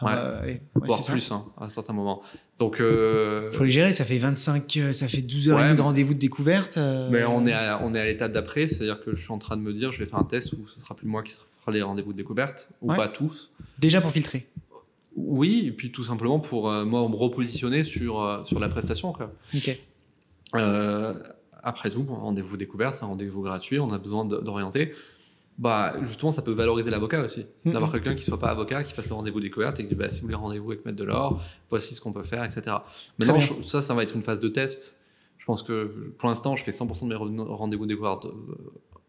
[0.00, 0.20] Enfin, Ouais.
[0.22, 1.12] euh, ouais, voire ça.
[1.12, 2.22] plus hein, à certains moments.
[2.58, 5.68] Donc, euh, Faut les gérer, ça fait 25, euh, ça fait 12 heures et Ouais.
[5.68, 6.76] demie de rendez-vous de découverte.
[6.76, 9.56] mais on est à, on est à l'étape d'après, c'est-à-dire que je suis en train
[9.56, 11.72] de me dire, je vais faire un test où ce sera plus moi qui fera
[11.72, 13.50] les rendez-vous de découverte, ou pas tous.
[13.78, 14.46] Déjà pour filtrer.
[15.16, 19.12] Oui, et puis tout simplement pour moi me repositionner sur, sur la prestation.
[19.12, 19.32] Quoi.
[19.54, 19.76] Ok.
[21.62, 24.94] Après tout, rendez-vous découverte, c'est un rendez-vous gratuit, on a besoin de- d'orienter.
[25.58, 27.44] Bah, justement, ça peut valoriser l'avocat aussi.
[27.64, 27.72] Mhm.
[27.72, 30.08] D'avoir quelqu'un qui soit pas avocat, qui fasse le rendez-vous découverte et qui dit bah,
[30.10, 32.62] si vous voulez rendez-vous avec Maître Delors, voici ce qu'on peut faire, etc.
[33.18, 35.00] Maintenant, je- ça, ça va être une phase de test.
[35.36, 38.32] Je pense que pour l'instant, je fais 100% de mes rendez-vous découverte euh,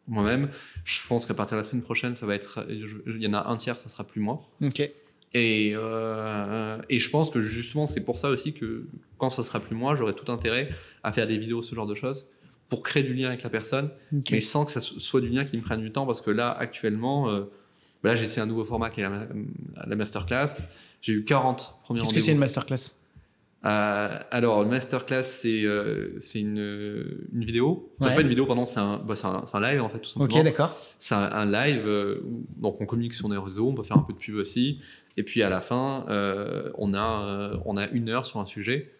[0.07, 0.49] moi-même.
[0.85, 2.65] Je pense qu'à partir de la semaine prochaine, ça va être.
[2.69, 4.41] Il y en a un tiers, ça sera plus moi.
[4.63, 4.81] Ok.
[5.35, 8.87] Et, euh, et je pense que justement, c'est pour ça aussi que
[9.19, 10.69] quand ça sera plus moi, j'aurai tout intérêt
[11.03, 12.25] à faire des vidéos, ce genre de choses,
[12.69, 13.89] pour créer du lien avec la personne,
[14.35, 16.29] mais sans que ça so- soit du lien qui me prenne du temps, parce que
[16.31, 17.45] là, actuellement, euh,
[18.03, 19.27] là, j'ai essayé un nouveau format qui est la, ma-
[19.87, 20.49] la masterclass.
[21.01, 22.95] J'ai eu 40 premiers Qu'est-ce que c'est une masterclass?
[23.65, 27.91] Euh, alors, une masterclass, c'est euh, une, une vidéo.
[27.99, 28.09] Enfin, Ouais.
[28.09, 30.39] C'est pas une vidéo, pardon, c'est un, bah, c'est un, live, en fait, tout simplement.
[30.39, 30.77] Ok, d'accord.
[30.97, 33.97] C'est un, un live, euh, où- donc on communique sur nos réseaux, on peut faire
[33.97, 34.79] un peu de pub aussi.
[35.17, 38.45] Et puis à la fin, euh, on, a, euh, on a une heure sur un
[38.45, 38.91] sujet.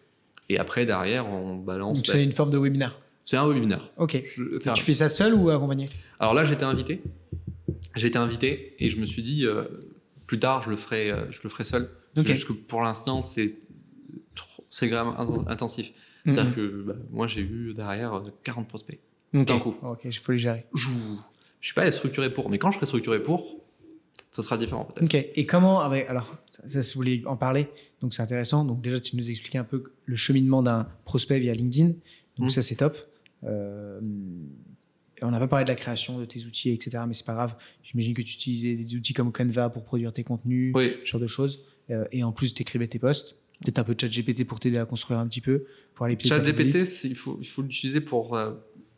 [0.50, 1.98] Et après, derrière, on balance.
[1.98, 2.98] Donc bah, c'est une forme de webinaire.
[3.30, 3.92] C'est un webinaire.
[3.96, 4.20] Ok.
[4.34, 5.88] Je- c'est un- Tu fais ça seul ou accompagné?
[6.18, 7.00] Alors là, j'étais invité.
[7.94, 9.62] J'ai été invité et je me suis dit, euh,
[10.26, 11.90] plus tard, je le ferai, euh, je le ferai seul.
[12.14, 12.26] C'est Ok.
[12.26, 13.54] juste que pour l'instant, c'est
[14.34, 15.92] trop- c'est vraiment in- intensif.
[16.24, 16.54] C'est-à-dire Mhm.
[16.56, 18.98] que bah, moi, j'ai eu derrière euh, 40 prospects.
[19.32, 19.44] Ok.
[19.46, 19.76] d'un coup.
[19.84, 20.66] Ok, il faut les gérer.
[20.74, 20.88] Je,
[21.60, 23.60] je suis pas structuré pour, mais quand je serai structuré pour,
[24.32, 25.04] ça sera différent peut-être.
[25.04, 25.24] Ok.
[25.36, 27.68] Et comment avec alors ça, si vous voulez en parler,
[28.00, 28.64] donc c'est intéressant.
[28.64, 31.92] Donc déjà tu nous expliquais un peu le cheminement d'un prospect via LinkedIn.
[32.38, 32.50] Donc Mm.
[32.50, 32.98] ça c'est top.
[33.44, 34.00] Euh,
[35.22, 37.02] on n'a pas parlé de la création de tes outils, etc.
[37.06, 37.54] Mais c'est pas grave.
[37.82, 41.20] J'imagine que tu utilisais des outils comme Canva pour produire tes contenus, Oui, ce genre
[41.20, 41.62] de choses.
[41.90, 43.36] Euh, et en plus tu écrivais tes posts.
[43.62, 45.64] Peut-être un peu de chat GPT pour t'aider à construire un petit peu,
[45.94, 48.34] pour aller ChatGPT, il faut, il faut l'utiliser pour.
[48.34, 48.52] euh,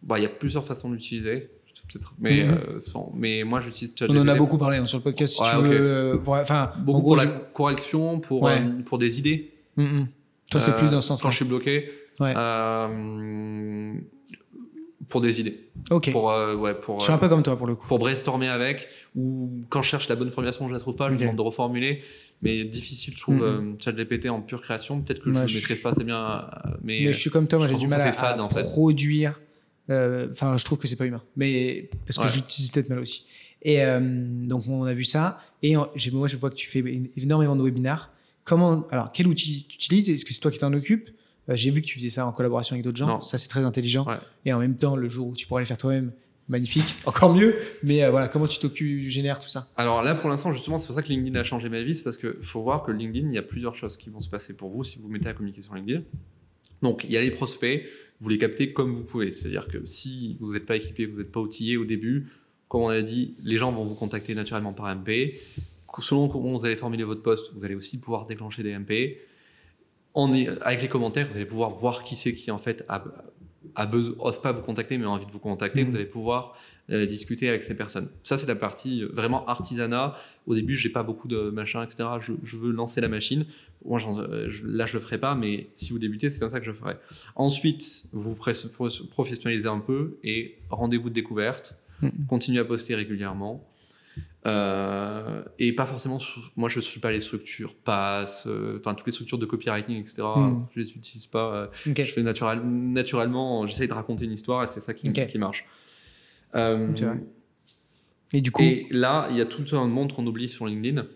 [0.04, 1.50] bah, il y a plusieurs façons de l'utiliser.
[1.92, 2.50] Peut-être, mais, Mhm.
[2.68, 4.16] euh, sans- mais moi, j'utilise ChatGPT.
[4.16, 5.34] On en a beaucoup parlé hein, sur le podcast.
[5.34, 5.64] Si Ouais, tu ok.
[5.64, 8.62] veux, euh, voilà, enfin, Beaucoup gros, pour la correction, pour, Ouais.
[8.84, 9.50] pour des idées.
[9.76, 10.04] Mm.
[10.50, 11.30] Toi, c'est plus dans ce Quand sens-là.
[11.30, 11.90] je suis bloqué.
[12.20, 12.34] Ouais.
[15.08, 15.68] Pour des idées.
[15.90, 16.10] Ok.
[16.12, 17.86] Pour, euh, ouais, pour, je suis un euh, peu comme toi pour le coup.
[17.86, 18.88] pour brainstormer avec.
[19.16, 21.20] Ou quand je cherche la bonne formulation, je la trouve pas, je Ok.
[21.20, 22.02] demande de reformuler.
[22.42, 23.42] Mais difficile, je trouve, Mhm.
[23.42, 25.00] euh, ChatGPT en pure création.
[25.00, 26.48] Peut-être que Ouais, je ne maîtrise pas assez bien.
[26.82, 28.42] mais, Mais je suis comme toi, moi j'ai du mal à, ça fait fade, à
[28.42, 28.62] en fait.
[28.64, 29.40] produire.
[29.90, 31.22] euh, Enfin, je trouve que c'est pas humain.
[31.36, 32.28] Mais parce que Ouais.
[32.30, 33.26] j'utilise peut-être mal aussi.
[33.62, 35.40] Et euh, donc on a vu ça.
[35.62, 36.82] Et en- moi je vois que tu fais
[37.16, 38.10] énormément de webinaires.
[38.44, 40.10] comment, alors, quel outil tu utilises?
[40.10, 41.10] Est-ce que c'est toi qui t'en occupes?
[41.48, 43.06] J'ai vu que tu faisais ça en collaboration avec d'autres gens.
[43.06, 43.20] Non.
[43.20, 44.06] Ça, c'est très intelligent.
[44.06, 44.18] Ouais.
[44.44, 46.12] Et en même temps, le jour où tu pourras les faire toi-même,
[46.48, 47.56] magnifique, encore mieux.
[47.82, 49.68] Mais euh, voilà, comment tu t'occupes, génères tout ça?
[49.76, 51.96] Alors là, pour l'instant, justement, c'est pour ça que LinkedIn a changé ma vie.
[51.96, 54.28] C'est parce qu'il faut voir que LinkedIn, il y a plusieurs choses qui vont se
[54.28, 56.02] passer pour vous si vous vous mettez à communiquer sur LinkedIn.
[56.82, 57.84] Donc, il y a les prospects,
[58.20, 59.32] vous les captez comme vous pouvez.
[59.32, 62.28] C'est-à-dire que si vous n'êtes pas équipé, vous n'êtes pas outillé au début,
[62.68, 65.40] comme on a dit, les gens vont vous contacter naturellement par MP.
[65.98, 69.18] Selon comment vous allez formuler votre poste, vous allez aussi pouvoir déclencher des MP.
[70.14, 73.02] En est- avec les commentaires, vous allez pouvoir voir qui c'est qui en fait a,
[73.74, 75.82] a besoin, ose pas vous contacter, mais a envie de vous contacter.
[75.84, 75.90] Mhm.
[75.90, 76.54] Vous allez pouvoir
[76.90, 78.08] euh, discuter avec ces personnes.
[78.22, 80.16] Ça, c'est la partie euh, vraiment artisanat.
[80.46, 82.04] Au début, j'ai pas beaucoup de machin, etc.
[82.20, 83.46] Je, je veux lancer la machine.
[83.84, 86.60] Moi, euh, je- là, je le ferai pas, mais si vous débutez, c'est comme ça
[86.60, 86.96] que je ferai.
[87.36, 91.74] Ensuite, vous se professionnalisez un peu et rendez-vous de découverte.
[92.02, 92.10] Mhm.
[92.28, 93.64] Continuez à poster régulièrement.
[94.44, 96.18] Euh, et pas forcément,
[96.56, 100.22] moi je suis pas les structures pass, euh, enfin toutes les structures de copywriting, etc.
[100.36, 100.66] Mhm.
[100.74, 101.54] Je les utilise pas.
[101.54, 101.66] euh,
[102.04, 105.64] je fais naturel, naturellement, j'essaye de raconter une histoire et c'est ça qui, qui marche.
[108.32, 111.06] Et du coup, et là, il y a tout un monde qu'on oublie sur LinkedIn,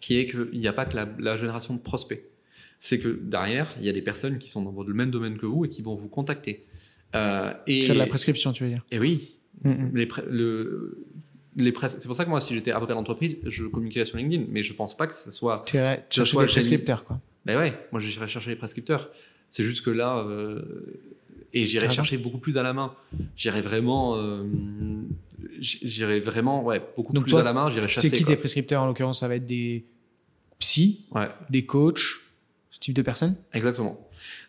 [0.00, 2.22] qui est qu'il n'y a pas que la, la génération de prospects.
[2.78, 5.46] C'est que derrière, il y a des personnes qui sont dans le même domaine que
[5.46, 6.66] vous et qui vont vous contacter.
[7.14, 9.36] Et, faire de la prescription, tu veux dire et oui,
[9.94, 11.04] les pré- le, les pres-
[11.56, 14.72] c'est pour ça que moi, si j'étais avocat d'entreprise, je communiquerais sur LinkedIn, mais je
[14.72, 15.64] pense pas que ce soit.
[15.66, 17.20] Tu irais chercher des prescripteurs, quoi.
[17.44, 19.10] Ben ouais, moi j'irais chercher les prescripteurs.
[19.50, 20.62] C'est juste que là, euh,
[21.52, 22.94] et j'irais chercher beaucoup plus à la main.
[23.36, 24.44] J'irais vraiment, euh,
[25.58, 27.68] j'irais vraiment, ouais, beaucoup Donc plus toi, à la main.
[27.68, 28.08] J'irais chasser.
[28.08, 28.34] C'est qui quoi.
[28.34, 29.84] tes prescripteurs En l'occurrence, ça va être des
[31.10, 32.20] Ouais, des coachs,
[32.70, 33.34] ce type de personnes?
[33.52, 33.98] Exactement.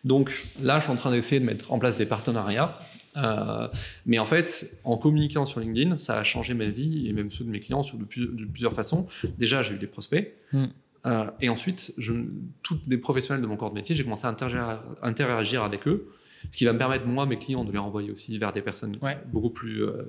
[0.04, 2.78] Donc là, je suis en train d'essayer de mettre en place des partenariats.
[3.16, 3.68] Euh,
[4.06, 7.44] mais en fait, en communiquant sur LinkedIn, ça a changé ma vie et même ceux
[7.44, 9.06] de mes clients sur de, plus- de plusieurs façons.
[9.38, 10.34] Déjà, j'ai eu des prospects.
[10.52, 10.64] Mm.
[11.06, 12.14] Euh, et ensuite, je,
[12.62, 16.08] toutes les professionnels de mon corps de métier, j'ai commencé à interagir, interagir avec eux,
[16.50, 18.96] ce qui va me permettre, moi, mes clients, de les renvoyer aussi vers des personnes
[19.02, 19.18] Ouais.
[19.32, 20.02] beaucoup plus euh,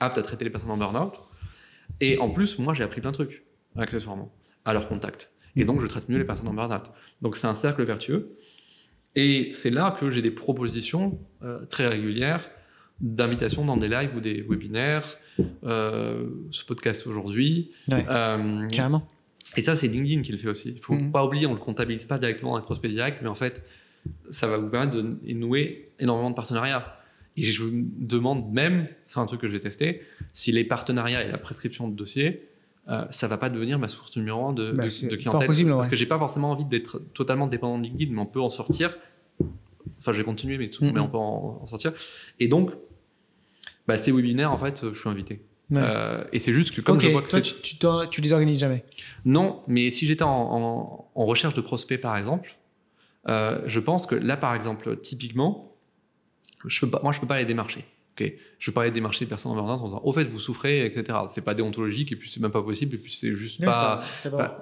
[0.00, 1.14] aptes à traiter les personnes en burn-out.
[2.00, 3.44] Et en plus, moi, j'ai appris plein de trucs,
[3.76, 4.32] accessoirement,
[4.64, 5.30] à leur contact.
[5.56, 6.90] Et donc, je traite mieux les personnes en burn-out.
[7.20, 8.36] Donc, c'est un cercle vertueux.
[9.16, 12.48] Et c'est là que j'ai des propositions euh, très régulières
[13.00, 15.04] d'invitation dans des lives ou des webinaires,
[15.64, 17.70] euh, ce podcast aujourd'hui.
[17.88, 18.04] Ouais.
[18.10, 19.08] Euh, Carrément.
[19.56, 20.70] et ça, c'est LinkedIn qui le fait aussi.
[20.76, 21.10] Il faut Mhm.
[21.10, 23.62] pas oublier, on le comptabilise pas directement dans les prospects directs, mais en fait,
[24.30, 26.96] ça va vous permettre de nouer énormément de partenariats.
[27.36, 30.02] Et je vous demande même, c'est un truc que je vais tester,
[30.34, 32.48] si les partenariats et la prescription de dossiers,
[32.90, 35.46] euh, ça va pas devenir ma source numéro un de, Bah, de- c'est de clientèle.
[35.46, 38.40] possible, Parce que j'ai pas forcément envie d'être totalement dépendant de LinkedIn, mais on peut
[38.40, 38.94] en sortir.
[39.98, 41.92] Enfin, je vais continuer, mais, tout- mais on peut en, en sortir.
[42.38, 42.70] Et donc,
[43.86, 45.40] bah, ces webinaires, en fait, je suis invité.
[45.70, 45.80] Ouais.
[45.82, 47.54] Euh, et c'est juste que comme ok, je vois que toi, tu,
[48.10, 48.84] tu, les organises jamais.
[49.24, 52.56] non, mais si j'étais en, en- en recherche de prospects, par exemple,
[53.28, 55.76] euh, je pense que là, par exemple, typiquement,
[56.66, 57.84] je peux pas, moi, je peux pas les démarcher.
[58.18, 60.84] Je peux pas aller démarcher des personnes en burn-out en disant, au fait, vous souffrez,
[60.84, 61.18] etc.
[61.28, 64.00] C'est pas déontologique, et puis c'est même pas possible, et puis c'est juste pas.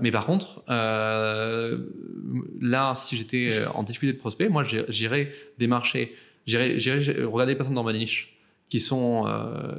[0.01, 1.79] Mais par contre, euh,
[2.61, 6.15] là, si j'étais euh, en difficulté de prospect, moi, j'irais démarcher,
[6.47, 8.39] j'irais j'irais regarder les personnes dans ma niche
[8.69, 9.25] qui sont.
[9.27, 9.77] euh,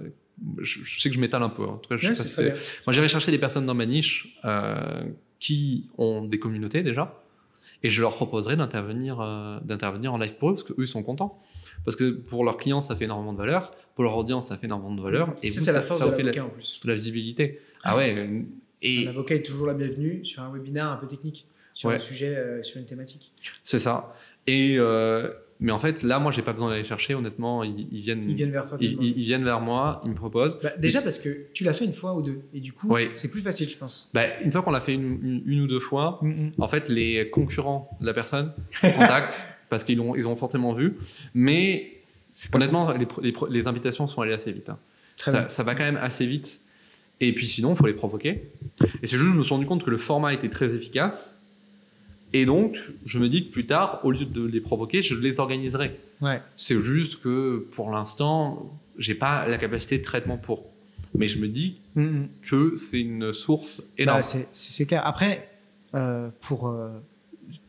[0.59, 1.63] je, je sais que je m'étale un peu.
[1.63, 2.43] En tout cas, je sais pas si c'est-
[2.87, 5.03] moi, j'irai chercher des personnes dans ma niche euh,
[5.39, 7.21] qui ont des communautés déjà,
[7.83, 9.17] et je leur proposerai d'intervenir,
[9.63, 11.41] d'intervenir en live pour eux parce que eux ils sont contents.
[11.85, 14.65] Parce que pour leurs clients, ça fait énormément de valeur, pour leur audience, ça fait
[14.67, 16.45] énormément de valeur, et ça, c'est la ça, force ça de vous fait la, l'avocat
[16.45, 16.79] en plus.
[16.83, 17.59] de la visibilité.
[17.83, 18.13] Ah ouais.
[18.17, 18.41] euh,
[18.81, 21.95] Et L'avocat est toujours la bienvenue sur un webinaire un peu technique, sur Ouais.
[21.95, 23.31] un sujet, euh, sur une thématique.
[23.63, 24.13] c'est ça.
[24.47, 27.13] Et euh, mais en fait, là, moi, j'ai pas besoin d'aller chercher.
[27.15, 28.77] Honnêtement, ils, ils viennent, Ils viennent vers toi.
[28.79, 30.57] ils, viennent vers moi, ils me proposent.
[30.63, 33.09] Bah, déjà parce que tu l'as fait une fois ou deux, et du coup, Oui.
[33.13, 34.09] c'est plus facile, je pense.
[34.13, 36.87] Bah, une fois qu'on l'a fait une, une- une ou deux fois, Mm, En fait,
[36.87, 40.95] les concurrents de la personne contactent parce qu'ils ont, ils ont forcément vu.
[41.33, 41.93] Mais
[42.53, 42.93] honnêtement,
[43.49, 44.69] les, invitations sont allées assez vite.
[44.69, 44.77] hein.
[45.49, 46.59] Ça, va quand même assez vite.
[47.19, 48.43] Et puis sinon, il faut les provoquer.
[49.01, 51.31] Et c'est juste, je me suis rendu compte que le format était très efficace.
[52.31, 55.39] Et donc, je me dis que plus tard, au lieu de les provoquer, je les
[55.39, 55.99] organiserai.
[56.21, 56.41] Ouais.
[56.55, 60.65] C'est juste que pour l'instant, j'ai pas la capacité de traitement pour.
[61.15, 62.27] Mais je me dis Mm, mm.
[62.49, 64.19] que c'est une source énorme.
[64.19, 65.05] Bah, c'est c'est- c'est clair.
[65.05, 65.49] Après,
[65.95, 66.89] euh, pour, euh,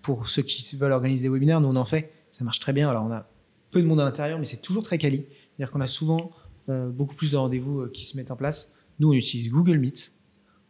[0.03, 2.13] pour ceux qui veulent organiser des webinaires, nous on en fait.
[2.33, 2.89] Ça marche très bien.
[2.89, 3.29] Alors on a
[3.71, 5.27] peu de monde à l'intérieur, mais c'est toujours très quali.
[5.29, 6.31] C'est-à-dire qu'on a souvent
[6.69, 8.75] euh, beaucoup plus de rendez-vous euh, qui se mettent en place.
[8.99, 10.13] Nous, on utilise Google Meet.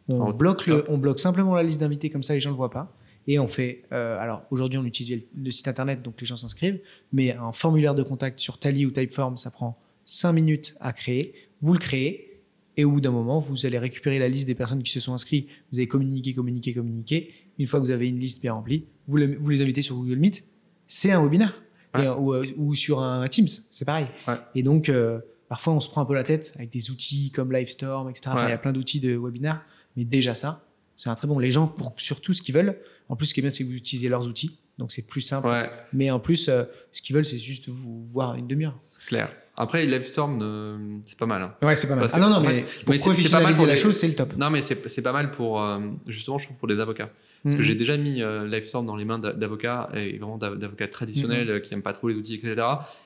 [0.07, 0.85] On, Oh, bloque, le, top.
[0.89, 2.95] on bloque simplement la liste d'invités, comme ça les gens ne le voient pas.
[3.27, 6.37] Et on fait, euh, alors aujourd'hui on utilise le, le site internet, donc les gens
[6.37, 6.81] s'inscrivent,
[7.13, 11.33] mais un formulaire de contact sur Tally ou Typeform, ça prend 5 minutes à créer.
[11.61, 12.41] Vous le créez,
[12.77, 15.13] Et au bout d'un moment, vous allez récupérer la liste des personnes qui se sont
[15.13, 15.47] inscrites.
[15.71, 17.33] Vous allez communiquer, communiquer, communiquer.
[17.59, 19.95] Une fois que vous avez une liste bien remplie, vous, le- vous les invitez sur
[19.95, 20.43] Google Meet.
[20.87, 21.61] C'est un webinaire.
[21.95, 22.03] Ouais.
[22.03, 24.07] Et, euh, ou, euh, ou sur un Teams, c'est pareil.
[24.27, 24.35] Ouais.
[24.55, 27.51] Et donc, euh, parfois, on se prend un peu la tête avec des outils comme
[27.51, 28.29] Livestorm, etc.
[28.33, 29.61] Enfin, il y a plein d'outils de webinaire.
[29.97, 31.37] Mais déjà, ça, c'est un très bon.
[31.39, 32.77] Les gens, pour surtout ce qu'ils veulent,
[33.09, 34.57] en plus, ce qui est bien, c'est que vous utilisez leurs outils.
[34.77, 35.47] Donc, c'est plus simple.
[35.93, 38.79] Mais en plus, euh, ce qu'ils veulent, c'est juste vous voir une demi-heure.
[39.07, 39.31] clair.
[39.57, 41.41] Après, Livestorm, c'est pas mal.
[41.41, 41.53] hein.
[41.61, 43.57] Ouais, c'est pas Parce Ah non, non, mais pour Mais c'est- c'est pas mal professionnaliser
[43.57, 44.35] pour la les- chose, c'est le top.
[44.37, 47.09] Non, mais c'est c'est pas mal pour, euh, justement, je trouve, pour les avocats.
[47.43, 47.67] Parce que Mhm.
[47.67, 51.49] j'ai déjà mis euh, Livestorm dans les mains d'a- d'avocats, et vraiment d'av- d'avocats traditionnels
[51.49, 52.55] euh, qui aiment pas trop les outils, etc.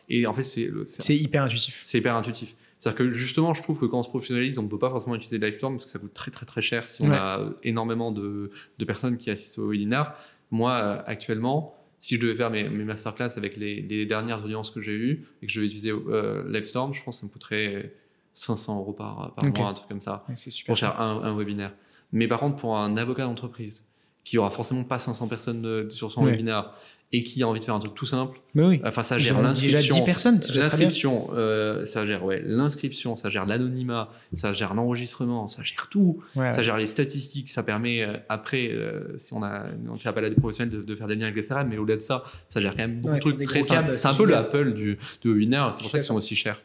[0.09, 1.81] Et en fait, c'est c'est hyper intuitif.
[1.85, 2.55] c'est hyper intuitif.
[2.77, 5.15] C'est-à-dire que justement, je trouve que quand on se professionnalise, on ne peut pas forcément
[5.15, 7.15] utiliser Livestorm parce que ça coûte très très très cher si on Ouais.
[7.17, 10.15] a énormément de, de personnes qui assistent au webinar.
[10.51, 14.69] Moi, euh, actuellement, si je devais faire mes, mes masterclass avec les, les dernières audiences
[14.69, 17.31] que j'ai eues et que je devais utiliser euh, Livestorm, je pense que ça me
[17.31, 17.93] coûterait
[18.33, 19.57] 500 euros par, par Ok.
[19.57, 20.65] mois, un truc comme ça, Ouais, super.
[20.73, 21.73] pour faire un, un webinaire.
[22.11, 23.87] Mais par contre, pour un avocat d'entreprise
[24.25, 26.31] qui aura forcément pas 500 personnes de- sur son Ouais.
[26.31, 26.71] webinaire
[27.13, 28.81] et qui a envie de faire un truc tout simple, Mais oui.
[28.83, 29.95] enfin ça gère l'inscription.
[29.95, 30.41] 10 personnes.
[30.41, 30.87] c'est déjà très bien.
[30.87, 36.17] L'inscription, euh, ça gère ouais, l'inscription, ça gère l'anonymat, ça gère l'enregistrement, ça gère tout,
[36.35, 36.63] Ouais, ça ouais.
[36.63, 40.29] gère les statistiques, ça permet euh, après, euh, si on a, on fait appel à
[40.29, 42.59] des professionnels, de, de faire des liens avec les CRM, mais au-delà de ça, ça
[42.59, 43.95] gère quand même beaucoup Ouais, de trucs très simples.
[43.95, 44.45] C'est un peu le génial.
[44.45, 46.59] Apple du, du webinaire, c'est pour ça qu'ils sont aussi chers.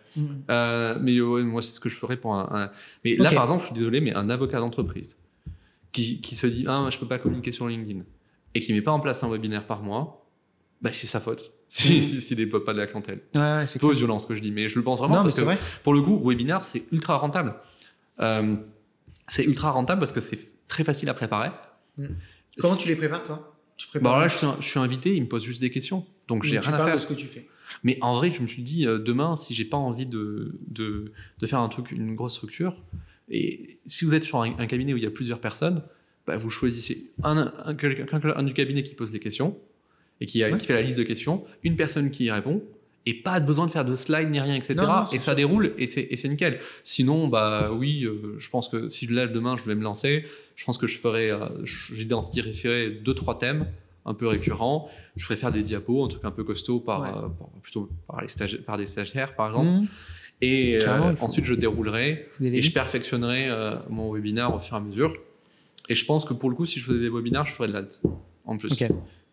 [0.51, 2.49] Euh, mais moi, c'est ce que je ferais pour un.
[2.51, 2.71] un-
[3.05, 5.19] Mais là, par exemple, je suis désolé, mais un avocat d'entreprise
[5.93, 8.03] qui, qui se dit ah, je peux pas communiquer sur LinkedIn
[8.55, 10.27] et qui met pas en place un webinaire par mois,
[10.83, 11.53] bah, c'est sa faute.
[11.73, 12.03] Si, Mhm.
[12.03, 13.21] si, s'il développe pas de la clientèle.
[13.37, 15.23] Ouais, ouais, c'est peu violent ce que je dis, mais je le pense vraiment Non,
[15.23, 15.57] parce que vrai.
[15.85, 17.55] pour le coup, webinar, c'est ultra rentable.
[18.19, 18.57] Euh,
[19.29, 21.51] c'est ultra rentable parce que c'est très facile à préparer.
[22.59, 23.57] Comment tu les prépares, toi?
[23.77, 26.05] Tu Bah prépares là, je suis, je suis invité, il me pose juste des questions.
[26.27, 26.95] Donc j'ai tu rien à faire.
[26.95, 27.49] de ce que tu fais.
[27.85, 31.13] Mais en vrai, je me suis dit, euh, demain, si j'ai pas envie de, de,
[31.39, 32.75] de faire un truc, une grosse structure,
[33.31, 35.83] et si vous êtes sur un, un cabinet où il y a plusieurs personnes,
[36.27, 39.57] bah, vous choisissez un, un, quelqu'un un du cabinet qui pose les questions
[40.21, 40.59] et qui, a- Ouais.
[40.59, 42.63] qui fait la liste de questions, une personne qui y répond,
[43.07, 44.75] et pas besoin de faire de slides ni rien, etc.
[44.77, 45.37] Non, non, c'est et ça sûr.
[45.37, 46.61] déroule et c'est nickel.
[46.85, 50.27] Sinon, bah oui, euh, je pense que si là demain je vais me lancer,
[50.57, 53.67] je pense que je ferai, euh, j'identifierai deux trois thèmes
[54.05, 54.91] un peu récurrents.
[55.17, 57.09] Je ferai faire des diapos, un truc un peu costaud par, Ouais.
[57.09, 59.67] euh, par- plutôt par les stagiaires, par des stagiaires par exemple.
[59.71, 59.87] Mhm.
[60.43, 64.81] Et euh, ensuite je déroulerai et je perfectionnerai euh, mon webinaire au fur et à
[64.81, 65.15] mesure.
[65.89, 67.73] Et je pense que pour le coup, si je faisais des webinaires, je ferais de
[67.73, 68.01] l'ads
[68.45, 68.73] en plus.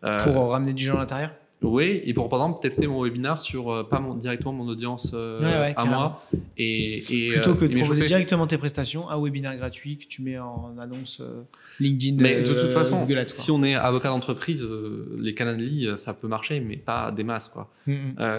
[0.04, 1.34] Euh, Pour ramener du gens à l'intérieur?
[1.64, 5.12] Oui, et pour par exemple tester mon webinaire sur euh, pas mon- directement mon audience
[5.16, 5.98] euh, Ouais, ouais, à carrément.
[5.98, 6.24] moi
[6.56, 10.22] et, et Plutôt euh, que de proposer directement tes prestations, un webinaire gratuit que tu
[10.22, 11.42] mets en annonce euh,
[11.80, 13.28] LinkedIn, Mais de toute façon, Google Ads.
[13.30, 14.64] si on est avocat d'entreprise,
[15.18, 15.34] les
[15.88, 17.72] euh, ça peut marcher, mais pas des masses quoi.
[17.88, 17.94] Je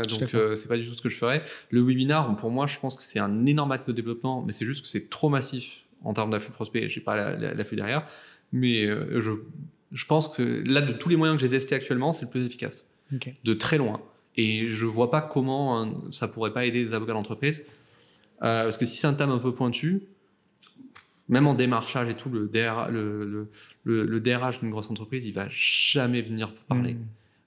[0.09, 1.43] suis donc c'est pas du tout ce que je ferais.
[1.71, 4.65] Le webinar, pour moi, je pense que c'est un énorme axe de développement, mais c'est
[4.67, 6.89] juste que c'est trop massif en termes d'afflux prospect.
[6.89, 8.07] J'ai pas la- la- l'afflux derrière,
[8.53, 9.31] mais je,
[9.93, 12.45] je pense que là, de tous les moyens que j'ai testés actuellement, c'est le plus
[12.47, 12.85] efficace,
[13.45, 14.01] De très loin.
[14.37, 17.65] Et je vois pas comment hein, ça pourrait pas aider les avocats d'entreprise,
[18.43, 20.03] Euh, parce que si c'est un thème un peu pointu,
[21.29, 23.49] même en démarchage et tout, le, DR, le,
[23.85, 27.07] le, DRH d'une grosse entreprise, il va jamais venir vous parler Mhm.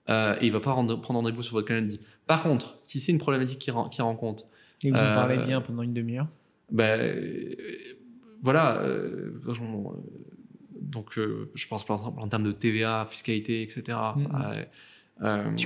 [0.09, 1.99] euh, et il va pas rendre- prendre rendez-vous sur votre calendrier.
[2.27, 4.43] Par contre, si c'est une problématique qu'il qu'il rencontre,
[4.83, 6.27] Et vous en Euh, parlez bien pendant une demi-heure.
[6.71, 6.99] ben
[8.41, 8.83] voilà.
[10.81, 13.97] donc, je pense par exemple en termes de TVA, fiscalité, etc.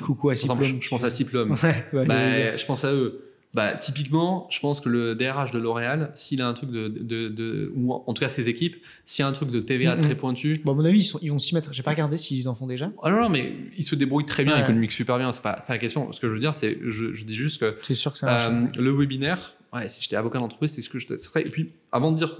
[0.01, 1.51] coucou à par exemple, je, je pense à Ciplum.
[1.63, 3.21] Ouais, ouais, Bah, je pense à eux.
[3.53, 7.29] Bah, typiquement, je pense que le DRH de L'Oréal, s'il a un truc de, de,
[7.29, 8.75] de- ou en tout cas ses équipes,
[9.05, 11.19] s'il y a un truc de TVA très pointu, Bon, à mon avis, ils, sont-
[11.21, 11.71] ils vont s'y mettre.
[11.71, 12.91] J'ai pas regardé s'ils en font déjà.
[13.01, 14.59] ah non, non, mais il se débrouille très bien, Ouais.
[14.59, 16.11] il communique super bien, c'est pas, la question.
[16.11, 18.49] Ce que je veux dire, c'est, je, je dis juste que C'est sûr que ça
[18.49, 21.43] euh, le webinaire, ouais, si j'étais avocat d'entreprise, c'est ce que je testerais.
[21.43, 22.37] Et puis, avant de dire,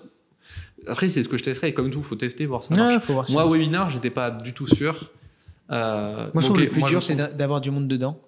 [0.86, 2.93] après, c'est ce que je testerais, et comme tout, faut tester, voir ça marche.
[2.95, 3.26] ouais, faut voir.
[3.32, 5.09] Moi, ça webinaire, j'étais pas du tout sûr.
[5.72, 8.22] Euh, Moi, je trouve ok, le plus moi, dur, c'est d'avoir du monde dedans.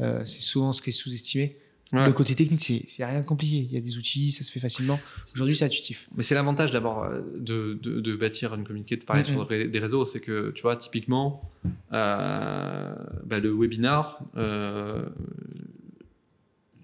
[0.00, 1.56] Euh, c'est souvent ce qui est sous-estimé.
[1.92, 2.06] Ouais.
[2.06, 3.56] Le côté technique, c'est c'est rien de compliqué.
[3.58, 4.98] Il y a des outils, ça se fait facilement.
[5.34, 6.08] Aujourd'hui, c'est intuitif.
[6.16, 9.28] Mais c'est l'avantage d'abord euh, de, de, de bâtir une communauté, de parler Mhm.
[9.28, 11.50] sur des des réseaux, c'est que tu vois, typiquement,
[11.92, 12.94] euh,
[13.26, 14.20] bah, le webinar,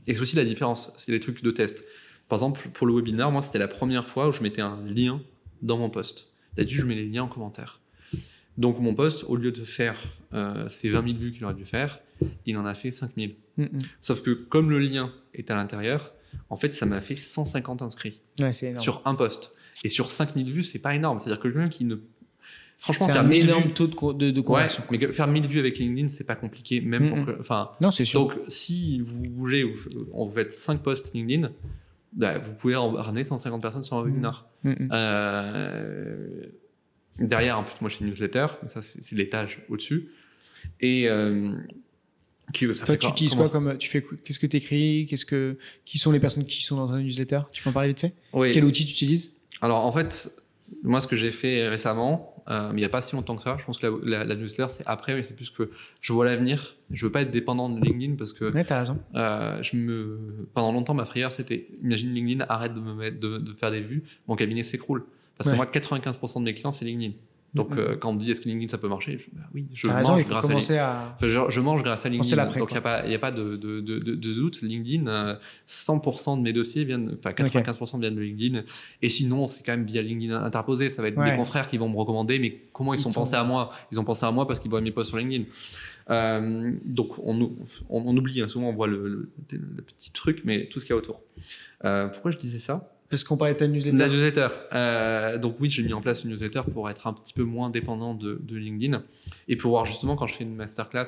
[0.06, 1.84] et c'est aussi la différence, c'est les trucs de test.
[2.28, 5.20] Par exemple, pour le webinar, moi, c'était la première fois où je mettais un lien
[5.62, 6.28] dans mon post.
[6.56, 7.80] D'habitude, je mets les liens en commentaire.
[8.59, 9.96] Donc, mon post, au lieu de faire
[10.34, 12.00] euh, ces 20 000 vues qu'il aurait dû faire,
[12.44, 13.32] il en a fait 5 000.
[13.56, 13.68] Mhm.
[14.00, 16.12] Sauf que comme le lien est à l'intérieur,
[16.50, 19.52] en fait, ça m'a fait 150 inscrits Ouais, sur un post.
[19.84, 21.20] Et sur 5000 vues, c'est pas énorme.
[21.20, 21.96] C'est-à-dire que quelqu'un qui ne.
[22.78, 23.72] Franchement, faire un 1000 énorme vues.
[23.72, 24.82] taux de, de, Ouais, conversion.
[24.90, 27.40] mais faire 1000 vues avec LinkedIn, c'est pas compliqué, même pour que.
[27.40, 27.70] Enfin.
[27.80, 28.20] Non, c'est sûr.
[28.20, 29.78] Donc, si vous bougez, vous,
[30.12, 31.50] on vous faites 5 posts LinkedIn,
[32.12, 34.46] bah, vous pouvez en ramener 150 personnes sur un webinaire.
[34.64, 34.88] Mm, mm.
[34.92, 36.46] Euh,
[37.19, 38.47] derrière, en plus, moi, j'ai une newsletter.
[38.69, 40.09] Ça, c'est l'étage au-dessus.
[40.81, 41.57] Et euh,
[42.53, 45.27] qui, ça Toi, fait tu utilises quoi comme tu fais Qu'est-ce que tu écris Qu'est-ce
[45.27, 47.41] que qui sont les personnes qui sont dans un newsletter?
[47.53, 48.14] Tu peux en parler vite fait?
[48.33, 48.51] Oui.
[48.53, 49.33] Quel outil tu utilises?
[49.61, 50.33] Alors, en fait,
[50.83, 53.43] moi, ce que j'ai fait récemment, euh, mais il n'y a pas si longtemps que
[53.43, 56.12] ça, je pense que la, la, la newsletter, c'est après, mais c'est plus que je
[56.12, 56.77] vois l'avenir.
[56.91, 58.99] Je veux pas être dépendant de LinkedIn parce que Ouais, t'as raison.
[59.14, 60.19] Euh, je me...
[60.55, 63.83] Pendant longtemps, ma frayeur, c'était imagine LinkedIn arrête de me mettre, de, de faire des
[63.83, 65.05] vues, mon cabinet s'écroule.
[65.39, 65.53] Parce Ouais.
[65.53, 67.14] que moi, 95% de mes clients, c'est LinkedIn.
[67.55, 67.78] Donc, Mhm.
[67.78, 69.89] euh, quand on me dit est-ce que LinkedIn ça peut marcher, je, bah oui, je
[69.89, 70.74] raison, mange grâce à LinkedIn.
[70.84, 71.14] à.
[71.16, 72.36] Enfin, je, je mange grâce à Penser LinkedIn.
[72.36, 74.34] l'après, Donc, il n'y a pas, il y a pas de, de, de, de, de
[74.34, 74.61] doute.
[74.61, 75.34] LinkedIn, euh,
[75.66, 78.64] 100% de mes dossiers viennent, enfin 95% viennent de LinkedIn.
[79.01, 80.91] Et sinon, c'est quand même via LinkedIn interposé.
[80.91, 81.30] Ça va être Ouais.
[81.30, 83.70] des confrères qui vont me recommander, mais comment ils Ils sont sont- pensés à moi?
[83.93, 85.45] Ils ont pensé à moi parce qu'ils voient mes posts sur LinkedIn.
[86.11, 87.57] Euh, donc, on, on,
[87.89, 90.91] on oublie, hein, souvent on voit le, le- le petit truc, mais tout ce qu'il
[90.91, 91.22] y a autour.
[91.86, 92.93] Euh, pourquoi je disais ça?
[93.11, 93.96] Parce qu'on parlait de ta newsletter.
[93.96, 94.48] la newsletter.
[94.74, 97.70] Euh, donc oui, j'ai mis en place une newsletter pour être un petit peu moins
[97.70, 99.02] dépendant de, de LinkedIn
[99.48, 101.06] et pouvoir justement quand je fais une masterclass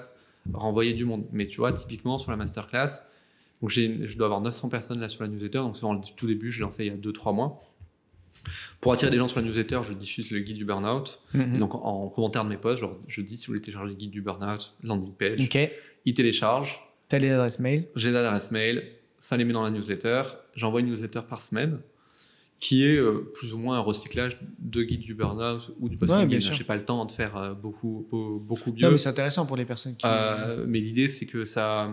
[0.55, 1.27] renvoyer du monde.
[1.33, 3.03] Mais tu vois, typiquement sur la masterclass,
[3.61, 6.27] donc je dois avoir 900 personnes là sur la newsletter, donc c'est vraiment le tout
[6.27, 7.63] début, je l'ai lancé il y a 2-3 mois.
[8.81, 11.21] Pour attirer des gens sur la newsletter, je diffuse le guide du burnout.
[11.35, 11.55] Mhm.
[11.57, 13.61] Et donc en, en commentaire de mes posts, je, leur- je dis si vous voulez
[13.61, 15.59] télécharger le guide du burnout, landing page, Ok.
[16.07, 17.89] ils téléchargent, T'as les adresses mail.
[17.97, 18.85] j'ai l'adresse mail,
[19.19, 20.23] ça les met dans la newsletter.
[20.55, 21.81] J'envoie une newsletter par semaine
[22.61, 26.13] qui est euh, plus ou moins un recyclage de guide du burnout ou du post
[26.13, 26.41] Ouais.
[26.41, 28.83] J'ai pas le temps de faire euh, beaucoup, beau- beaucoup mieux.
[28.83, 30.07] Non, mais c'est intéressant pour les personnes qui.
[30.07, 31.91] Euh, mais l'idée, c'est que ça,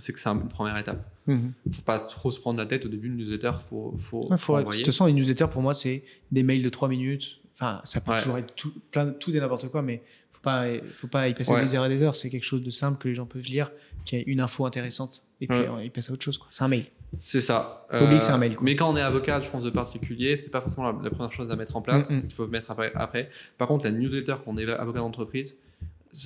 [0.00, 1.04] c'est que c'est une première étape.
[1.26, 1.52] Mhm.
[1.72, 3.08] Faut pas trop se prendre la tête au début.
[3.08, 6.04] Une newsletter, faut, faut, Ouais, faut faut- de toute façon, une newsletter pour moi, c'est
[6.30, 7.40] des mails de 3 minutes.
[7.54, 8.18] Enfin, ça peut Ouais.
[8.18, 11.58] toujours être tout, plein, tout et n'importe quoi, mais faut pas, faut pas y passer
[11.58, 12.14] des heures et des heures.
[12.14, 13.70] C'est quelque chose de simple que les gens peuvent lire,
[14.04, 16.38] qui a une info intéressante, et puis ils passent à autre chose.
[16.50, 16.84] C'est un mail.
[17.20, 17.86] C'est ça.
[17.90, 18.64] Que c'est un mail, quoi.
[18.64, 21.32] Mais quand on est avocat, je pense de particulier, c'est pas forcément la, la première
[21.32, 22.10] chose à mettre en place.
[22.10, 22.18] Mm, mm.
[22.18, 23.30] C'est qu'il faut mettre après, après.
[23.58, 25.58] Par contre, la newsletter quand on est avocat d'entreprise,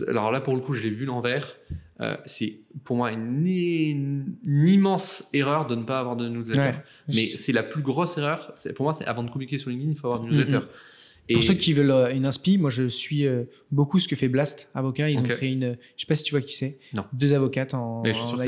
[0.08, 1.56] alors là pour le coup, je l'ai vu l'envers.
[2.00, 6.60] Euh, c'est pour moi une, une immense erreur de ne pas avoir de newsletter.
[6.60, 6.74] Ouais.
[7.08, 8.54] Mais c'est la plus grosse erreur.
[8.74, 10.64] Pour moi, c'est avant de communiquer sur LinkedIn, il faut avoir une newsletter.
[11.28, 14.16] Mm, Pour ceux qui veulent euh, une inspi, moi je suis euh, beaucoup ce que
[14.16, 15.10] fait Blast Avocat.
[15.10, 15.24] Ils Ok.
[15.24, 16.78] ont créé une, je sais pas si tu vois qui c'est,
[17.12, 18.38] deux avocates en, en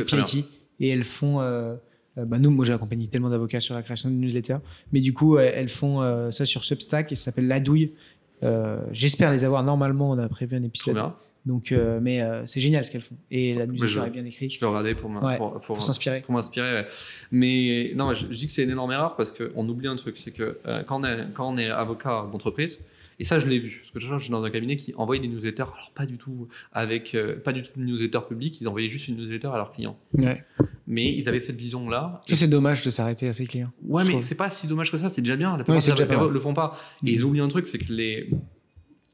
[0.81, 1.77] et elles font, euh, euh,
[2.17, 4.57] bah nous, moi j'ai accompagné tellement d'avocats sur la création de newsletter,
[4.93, 7.93] mais du coup euh, elles font euh, ça sur Substack et ça s'appelle La Douille.
[8.45, 10.11] Euh, J'espère les avoir normalement.
[10.11, 10.95] On a prévu un Trop épisode.
[10.95, 11.15] bien.
[11.45, 14.25] Donc, euh, mais euh, c'est génial ce qu'elles font et la newsletter je- est bien
[14.25, 15.77] écrite Je vais regarder pour, ma- Ouais, pour, pour-
[16.21, 16.73] pour m'inspirer.
[16.73, 16.87] ouais.
[17.33, 20.19] Mais non, je, je dis que c'est une énorme erreur parce qu'on oublie un truc,
[20.19, 22.79] c'est que euh, quand, on est, quand on est avocat d'entreprise,
[23.23, 25.29] et ça je l'ai vu, parce que je suis dans un cabinet qui envoyait des
[25.29, 28.89] newsletters, alors pas du tout avec, euh, pas du tout de newsletter public, ils envoyaient
[28.91, 29.97] juste une newsletter à leurs clients.
[30.15, 30.45] Ouais.
[30.87, 32.21] Mais ils avaient cette vision-là.
[32.27, 33.71] Ça c'est dommage de s'arrêter à ses clients.
[33.85, 35.57] Ouais, mais c'est pas si dommage que ça, c'est déjà bien.
[35.57, 36.77] La plupart des déjà le font pas.
[37.07, 38.29] Et ils oublient un truc, c'est que les,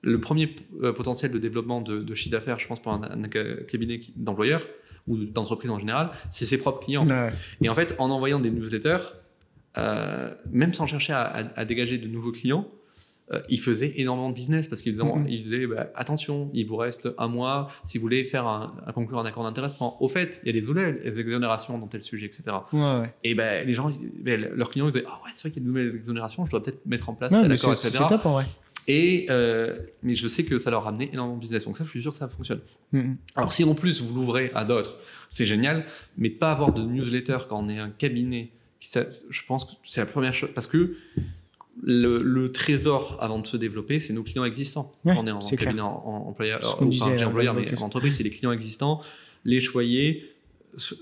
[0.03, 3.29] le premier euh, potentiel de développement de, de chiffre d'affaires, je pense, pour un, un
[3.29, 4.67] cabinet d'employeurs
[5.07, 7.07] ou d'entreprise en général, c'est ses propres clients.
[7.07, 7.29] Ouais.
[7.63, 8.99] Et en fait, en envoyant des newsletters,
[9.77, 12.67] euh, même sans chercher à, à- à dégager de nouveaux clients,
[13.33, 15.27] euh, ils faisaient énormément de business parce qu'ils Mhm.
[15.29, 18.93] ils disaient bah, attention, il vous reste un mois si vous voulez faire un, un
[18.93, 20.03] conclure un accord d'intéressement.
[20.03, 22.43] Au fait, il y a des, nouvelles exonérations dans tel sujet, etc.
[22.73, 23.15] Ouais, ouais.
[23.25, 23.91] Et ben les gens,
[24.23, 26.47] ben, leurs clients ils disaient ah ouais c'est vrai qu'il y a de nouvelles exonérations,
[26.47, 27.91] je dois peut-être mettre en place Non, tel accord, etc.
[27.93, 28.47] c'est top en vrai.
[28.91, 31.85] Et euh, mais je sais que ça leur a amené énormément de business, donc ça
[31.85, 32.61] je suis sûr que ça fonctionne.
[32.93, 33.19] Mhm.
[33.37, 34.97] Alors si en plus vous l'ouvrez à d'autres,
[35.29, 35.85] c'est génial,
[36.17, 38.49] mais de pas avoir de newsletter quand on est un cabinet,
[38.81, 40.97] qui, ça- je pense que c'est la première chose, parce que
[41.83, 44.91] le, le trésor avant de se développer, c'est nos clients existants.
[45.05, 45.87] Ouais, on est en cabinet clair.
[45.87, 49.01] en, en employeur, Ce ou, disait employeur, mais en entreprise, c'est les clients existants,
[49.45, 50.31] les choyer,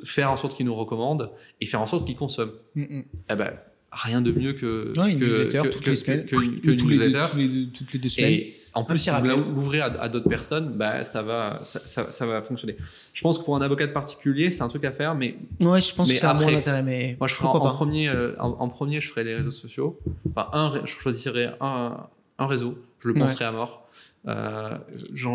[0.04, 2.52] faire en sorte qu'ils nous recommandent et faire en sorte qu'ils consomment.
[2.74, 3.04] Mhm.
[3.30, 3.52] Eh ben,
[3.92, 8.32] rien de mieux que, Ouais, que, que- toutes les semaines, toutes les deux semaines.
[8.32, 12.12] Et en plus, si vous l'ouvrez à, à d'autres personnes, bah, ça, va, ça, ça-
[12.12, 12.76] ça va fonctionner.
[13.12, 15.80] Je pense que pour un avocat de particulier, c'est un truc à faire, mais Ouais,
[15.80, 18.34] je pense Mais que ça a moins d'intérêt, mais moi, je ferai en, premier, euh,
[18.38, 19.98] en, en premier, je ferai les réseaux sociaux.
[20.30, 21.96] Enfin, un, je choisirai un,
[22.38, 23.20] un réseau, je le Ouais.
[23.20, 23.82] penserai à mort.
[24.28, 24.76] Euh,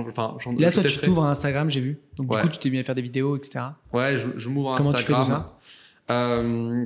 [0.08, 2.00] enfin, Là, toi, tu t'ouvres à Instagram, j'ai vu.
[2.18, 2.42] Donc, Ouais.
[2.42, 3.66] du coup, tu t'es mis à faire des vidéos, etc.
[3.94, 5.46] Ouais, je, je m'ouvre à Comment tu fais Instagram.
[5.46, 5.66] tout
[6.10, 6.86] ça Euh,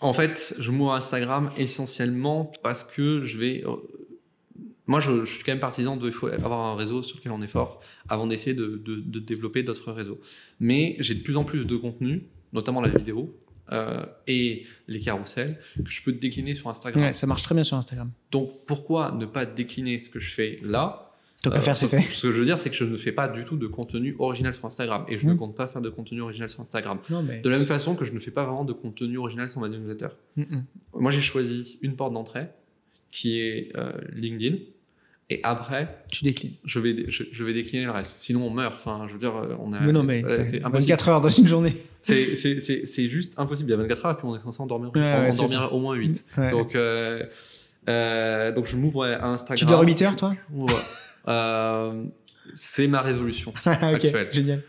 [0.00, 3.64] en fait, je m'ouvre à Instagram essentiellement parce que je vais.
[4.86, 7.32] Euh, moi, je, je suis quand même partisan de faut avoir un réseau sur lequel
[7.32, 10.20] on est fort avant d'essayer de, de- de développer d'autres réseaux.
[10.60, 13.34] Mais j'ai de plus en plus de contenu, notamment la vidéo
[13.72, 17.02] euh, et les carousels, que je peux décliner sur Instagram.
[17.02, 18.10] Ouais, ça marche très bien sur Instagram.
[18.30, 21.00] Donc, pourquoi ne pas décliner ce que je fais là?
[21.42, 22.02] Tant qu'à faire, c'est ce- fait.
[22.10, 24.14] Ce que je veux dire, c'est que je ne fais pas du tout de contenu
[24.18, 25.36] original sur Instagram et je ne Mm.
[25.38, 26.98] compte pas faire de contenu original sur Instagram.
[27.10, 27.40] Non, mais.
[27.40, 29.68] De la même façon que je ne fais pas vraiment de contenu original sur ma
[29.68, 30.08] newsletter.
[30.36, 30.64] Mm, mm.
[31.00, 32.46] Moi, j'ai choisi une porte d'entrée
[33.10, 34.56] qui est euh, LinkedIn.
[35.30, 36.52] Et après, Tu déclines.
[36.64, 38.12] je vais, je, je vais décliner le reste.
[38.20, 38.74] Sinon, on meurt.
[38.76, 39.80] Enfin, je veux dire, euh, on a.
[39.80, 40.22] mais non, mais.
[40.24, 40.90] euh, c'est impossible.
[40.90, 41.82] 24 heures dans une journée.
[42.02, 43.70] C'est- C'est c'est- c'est juste impossible.
[43.70, 45.30] Il y a 24 heures et puis on est censé en dormir, Ouais, en ouais,
[45.34, 46.24] dormir au moins 8.
[46.36, 46.50] Ouais.
[46.50, 47.24] Donc, euh,
[47.88, 49.56] euh, donc, je m'ouvre à Instagram.
[49.56, 50.34] tu dors 8 heures, toi?
[50.52, 50.66] Ouais.
[52.54, 53.52] C'est ma résolution.
[53.64, 54.28] Ah, Ok, Actuel.
[54.30, 54.62] génial.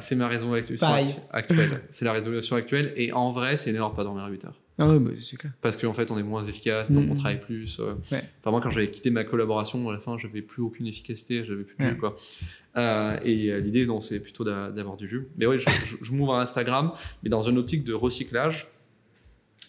[0.00, 1.14] C'est ma résolution Pareil.
[1.30, 1.82] actuelle.
[1.90, 2.92] C'est la résolution actuelle.
[2.96, 4.58] Et en vrai, c'est une erreur de pas dormir 8 heures.
[4.78, 5.52] Ah ouais, bah, c'est clair.
[5.60, 7.78] Parce qu'en fait, on est moins efficace, donc on travaille plus.
[7.78, 7.92] euh.
[8.10, 8.22] Ouais.
[8.40, 11.62] Enfin, moi, quand j'avais quitté ma collaboration, à la fin, j'avais plus aucune efficacité, j'avais
[11.64, 12.16] plus de jus, quoi.
[12.78, 15.28] Euh, et euh, l'idée, c'est plutôt d'a- d'avoir du jus.
[15.36, 16.92] Mais oui, je, je- je m'ouvre à Instagram,
[17.22, 18.68] mais dans une optique de recyclage.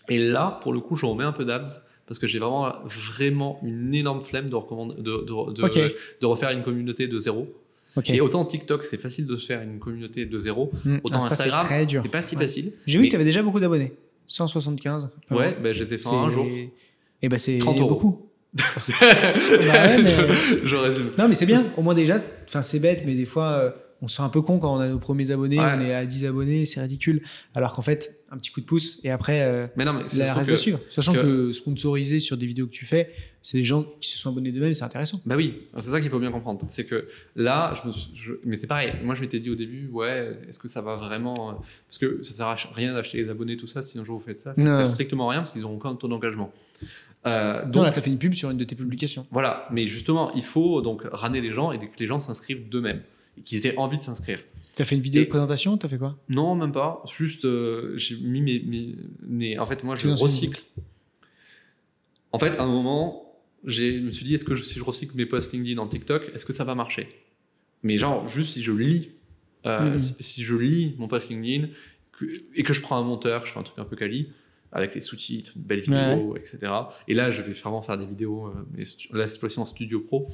[0.09, 1.69] Et là, pour le coup, je remets un peu d'abs.
[2.05, 5.79] Parce que j'ai vraiment, vraiment une énorme flemme de, recommande- de, de, de- Ok.
[6.21, 7.47] de refaire une communauté de zéro.
[8.07, 10.97] Et autant TikTok, c'est facile de se faire une communauté de zéro, Mm.
[11.03, 11.65] autant Insta, Instagram,
[12.03, 12.41] c'est pas si Ouais.
[12.41, 12.73] facile.
[12.85, 13.93] J'ai vu Mais- que tu avais déjà beaucoup d'abonnés.
[14.27, 15.09] 175.
[15.29, 15.61] pas Ouais, mal.
[15.61, 16.45] ben j'étais C'est- fait un jour.
[17.21, 17.89] Et bah, c'est 30 euros.
[17.89, 18.29] beaucoup.
[19.01, 20.11] ouais, mais-
[20.63, 21.17] je.
[21.19, 21.65] Non, mais c'est bien.
[21.77, 23.71] Au moins, déjà, enfin, c'est bête, mais des fois, euh,
[24.01, 25.59] on se sent un peu con quand on a nos premiers abonnés.
[25.59, 25.65] Ouais.
[25.77, 27.23] On est à 10 abonnés, c'est ridicule.
[27.55, 30.33] Alors qu'en fait, un petit coup de pouce et après, euh, Mais non, mais la
[30.33, 30.79] reste suivre.
[30.89, 31.19] Sachant que...
[31.21, 33.11] que- sponsoriser sur des vidéos que tu fais,
[33.43, 35.21] c'est des gens qui se sont abonnés d'eux-mêmes, c'est intéressant.
[35.25, 36.65] Bah oui, c'est ça qu'il faut bien comprendre.
[36.67, 38.93] C'est que là, je me suis- je- mais c'est pareil.
[39.03, 41.51] Moi, je m'étais dit au début, ouais, est-ce que ça va vraiment.
[41.51, 41.53] euh,
[41.87, 44.25] Parce que ça sert à rien d'acheter les abonnés, tout ça, si un jour vous
[44.25, 44.55] faites ça.
[44.55, 44.75] Ça Non.
[44.77, 46.51] sert strictement à rien parce qu'ils n'auront aucun taux d'engagement.
[47.25, 49.25] Euh, Non, donc, là, t'as fait une pub sur une de tes publications.
[49.31, 49.67] voilà.
[49.71, 53.01] Mais justement, il faut donc ramener les gens et que les gens s'inscrivent d'eux-mêmes.
[53.37, 54.39] Et qu'ils aient envie de s'inscrire.
[54.75, 56.17] T'as fait une vidéo Et- de présentation T'as fait quoi?
[56.29, 57.03] Non, même pas.
[57.15, 60.61] Juste, euh, j'ai mis mes, mes- mes- En fait, moi, je recycle.
[62.31, 65.15] En fait, à un moment, je me suis dit, est-ce que je- si je recycle
[65.15, 67.07] mes posts LinkedIn en TikTok, est-ce que ça va marcher?
[67.83, 69.11] Mais genre, juste si je lis,
[69.65, 69.99] euh, Mhm.
[69.99, 71.69] si, si je lis mon post LinkedIn
[72.11, 74.29] que- et que je prends un monteur, je fais un truc un peu quali,
[74.73, 76.59] avec les sous-titres, une belle vidéo, etc.
[77.07, 78.83] Et là, je vais vraiment faire des vidéos, euh, mais
[79.17, 80.29] là, cette fois-ci en studio pro,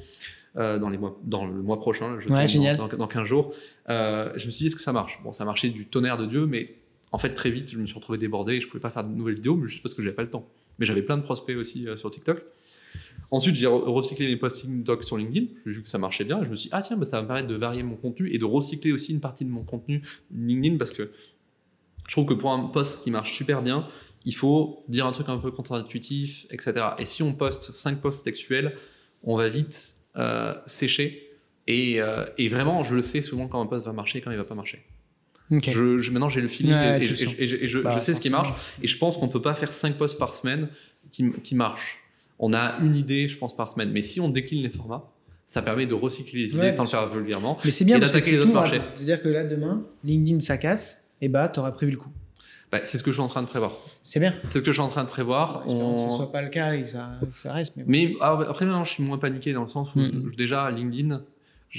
[0.56, 2.76] euh, dans, les mois, dans le mois prochain, je Ouais, génial.
[2.76, 3.52] Dans, dans, dans 15 jours.
[3.88, 5.20] Euh, je me suis dit, est-ce que ça marche?
[5.22, 6.74] Bon, ça marchait du tonnerre de Dieu, mais
[7.12, 9.14] en fait, très vite, je me suis retrouvé débordé et je pouvais pas faire de
[9.14, 10.48] nouvelles vidéos, mais juste parce que j'avais pas le temps.
[10.78, 12.42] Mais j'avais plein de prospects aussi sur TikTok.
[13.32, 15.46] Ensuite, j'ai re- recyclé mes posts TikTok sur LinkedIn.
[15.66, 16.40] J'ai vu que ça marchait bien.
[16.40, 17.94] Et je me suis dit, ah tiens, bah, ça va me permettre de varier mon
[17.96, 20.02] contenu et de recycler aussi une partie de mon contenu
[20.34, 21.10] LinkedIn parce que
[22.08, 23.86] je trouve que pour un post qui marche super bien,
[24.24, 26.72] il faut dire un truc un peu contre-intuitif, etc.
[26.98, 28.76] Et si on poste 5 posts textuels,
[29.22, 31.26] on va vite euh, sécher.
[31.66, 34.30] Et, euh, et vraiment, je le sais souvent quand un post va marcher et quand
[34.30, 34.84] il va pas marcher.
[35.50, 35.68] Ok.
[35.70, 37.34] Je, je- maintenant, j'ai le feeling Ouais, et, je- le sens.
[37.38, 38.52] et je, et je- Bah, sais ce qui marche.
[38.82, 40.68] Et je pense qu'on peut pas faire 5 posts par semaine
[41.12, 41.98] qui, qui marchent.
[42.38, 43.90] On a une idée, je pense, par semaine.
[43.92, 45.10] Mais si on décline les formats,
[45.46, 47.58] ça permet de recycler les idées Ouais, sans le faire vulgairement.
[47.64, 48.80] Mais c'est bien Et d'attaquer les autres marchés.
[48.94, 52.10] C'est-à-dire que là, demain, LinkedIn ça casse, et bah, t'auras prévu le coup.
[52.72, 53.72] Bah, c'est ce que je suis en train de prévoir.
[54.02, 54.34] C'est bien.
[54.50, 55.64] C'est ce que je suis en train de prévoir.
[55.66, 57.76] Espérons que ce On- soit pas le cas et que ça, que ça reste.
[57.76, 57.90] Mais, bon.
[57.90, 60.32] Mais ah, après, maintenant, je suis moins paniqué dans le sens où Mhm.
[60.36, 61.22] déjà, LinkedIn,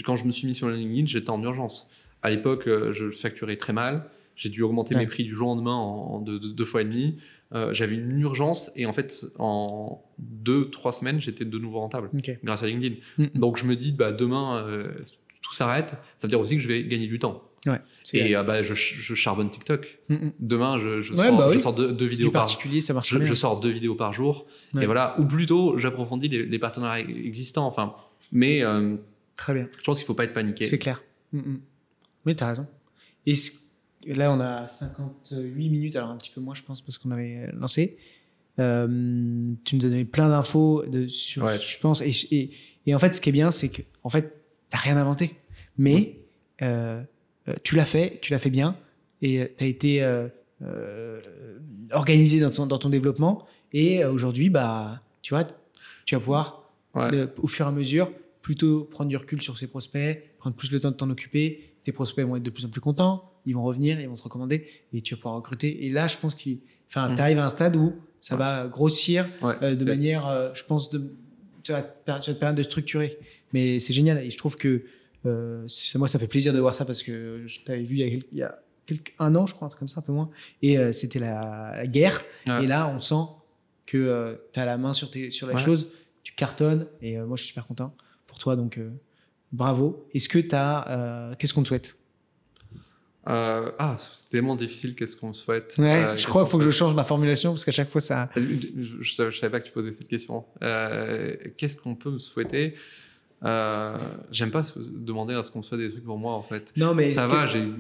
[0.06, 1.90] quand je me suis mis sur LinkedIn, j'étais en urgence.
[2.24, 4.06] À l'époque, euh, je facturais très mal.
[4.36, 5.02] J'ai dû augmenter Ouais.
[5.02, 7.18] mes prix du jour au lendemain en, deux, fois et demi.
[7.54, 12.10] Euh, J'avais une urgence et en fait, en deux, trois semaines, j'étais de nouveau rentable
[12.44, 12.96] grâce à LinkedIn.
[13.18, 13.30] Mhm.
[13.36, 14.88] Donc je me dis, bah, demain, euh,
[15.42, 15.90] tout s'arrête.
[16.18, 17.42] Ça veut dire aussi que je vais gagner du temps.
[17.68, 17.80] Ouais.
[18.14, 20.00] Et euh, bah, je, je charbonne TikTok.
[20.10, 20.32] Mm, mm.
[20.40, 23.16] Demain, je, je Ouais, sors, bah je sors deux, vidéos par particulier, ça marche je,
[23.16, 23.30] très bien.
[23.30, 24.48] je sors deux vidéos par jour.
[24.74, 24.84] Ouais.
[24.84, 25.20] Et voilà.
[25.20, 27.68] Ou plutôt, j'approfondis les, les partenariats existants.
[27.68, 27.94] Enfin,
[28.32, 28.96] mais euh,
[29.36, 29.68] Très bien.
[29.78, 30.66] je pense qu'il faut pas être paniqué.
[30.66, 31.04] C'est clair.
[31.34, 31.62] Mm, mm.
[32.26, 32.68] Mais t'as raison.
[33.28, 33.36] Et
[34.16, 37.52] là, on a 58 minutes, alors un petit peu moins, je pense, parce qu'on avait
[37.54, 37.98] lancé.
[38.60, 38.88] Euh,
[39.64, 42.02] tu nous as donné plein d'infos sur, je pense.
[42.02, 42.52] Et, et,
[42.88, 44.36] et en fait, ce qui est bien, c'est que, en fait,
[44.70, 45.36] t'as rien inventé.
[45.78, 46.20] Mais
[46.62, 47.04] euh, euh,
[47.64, 48.76] tu l'as fait, tu l'as fait bien.
[49.22, 50.28] Et tu as été euh,
[50.64, 51.20] euh,
[51.92, 53.46] organisé dans ton, dans ton développement.
[53.74, 55.46] Et euh, aujourd'hui, bah, tu vois,
[56.06, 56.58] tu vas pouvoir
[56.96, 57.10] Ouais.
[57.10, 58.12] de- au fur et à mesure,
[58.42, 61.72] plutôt prendre du recul sur ses prospects, prendre plus le temps de t'en occuper.
[61.86, 64.24] Tes prospects vont être de plus en plus contents, ils vont revenir, ils vont te
[64.24, 65.86] recommander et tu vas pouvoir recruter.
[65.86, 66.58] Et là, je pense qu'il,
[66.90, 67.16] enfin, Mhm.
[67.16, 68.40] tu arrives à un stade où ça Ouais.
[68.40, 71.14] va grossir Ouais, euh, de manière, euh, je pense, de,
[71.64, 71.74] ça
[72.06, 73.18] va te permettre de structurer.
[73.54, 74.84] Mais c'est génial et je trouve que
[75.26, 78.04] euh, moi, ça fait plaisir de voir ça parce que je t'avais vu il y
[78.04, 80.04] a, quel- il y a quelques- un an, je crois, un truc comme ça, un
[80.04, 80.30] peu moins.
[80.62, 82.24] Et euh, c'était la, guerre.
[82.48, 82.64] Ouais.
[82.64, 83.24] Et là, on sent
[83.86, 85.60] que tu as la main sur, tes, sur la Ouais.
[85.62, 85.90] chose,
[86.24, 87.96] tu cartonnes, et euh, moi je suis super content
[88.28, 88.90] pour toi, donc euh,
[89.52, 90.08] bravo.
[90.14, 91.36] Est-ce que tu as.
[91.38, 91.96] Qu'est-ce qu'on te souhaite?
[93.30, 94.96] Euh, ah, c'est tellement difficile.
[94.96, 95.76] Qu'est-ce qu'on souhaite?
[95.78, 98.02] Ouais, Euh, je crois qu'il faut que je change ma formulation parce qu'à chaque fois
[98.02, 98.30] ça.
[98.36, 98.42] Je,
[99.02, 100.46] je, savais- pas que tu posais cette question.
[100.64, 102.74] Euh, Qu'est-ce qu'on peut me souhaiter?
[103.44, 103.98] Euh,
[104.32, 106.72] J'aime pas se- demander à ce qu'on soit des trucs pour moi en fait.
[106.78, 107.72] Non, mais Ça va, j'ai-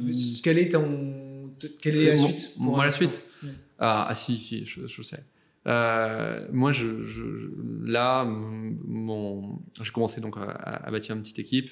[0.43, 1.51] Quelle est ton,
[1.81, 3.49] quelle est la suite Moi, la suite Ouais.
[3.79, 5.23] ah, ah, si, si, je, je sais.
[5.67, 7.49] Euh, moi, je, je-
[7.83, 11.69] là, mon, j'ai commencé donc à, à bâtir une petite équipe.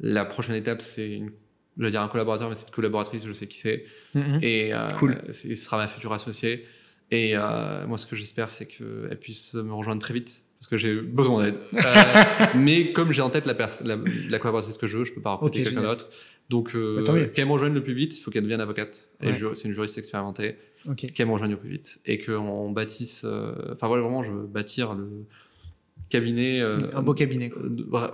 [0.00, 1.30] La prochaine étape, c'est une,
[1.78, 3.84] je vais dire un collaborateur, mais c'est une collaboratrice, je sais qui c'est.
[4.14, 4.40] Mhm.
[4.42, 5.20] Et euh, Cool.
[5.32, 6.66] ce sera ma future associée.
[7.12, 10.76] Et euh, moi, ce que j'espère, c'est qu'elle puisse me rejoindre très vite, parce que
[10.76, 11.56] j'ai besoin d'aide.
[11.74, 13.54] Euh, mais comme j'ai en tête la,
[13.84, 13.98] la,
[14.30, 16.08] la collaboratrice que je veux, je peux pas recruter Ok, quelqu'un d'autre.
[16.50, 19.08] Donc, euh, Bah, qu'elle me rejoigne le plus vite, il faut qu'elle devienne avocate.
[19.22, 19.34] Ouais.
[19.54, 20.56] c'est une juriste expérimentée
[21.14, 23.22] qu'elle me rejoigne au plus vite et qu'on bâtisse.
[23.24, 25.08] euh, Enfin voilà, vraiment, je veux bâtir le
[26.08, 26.60] cabinet.
[26.60, 27.62] Un beau cabinet, quoi.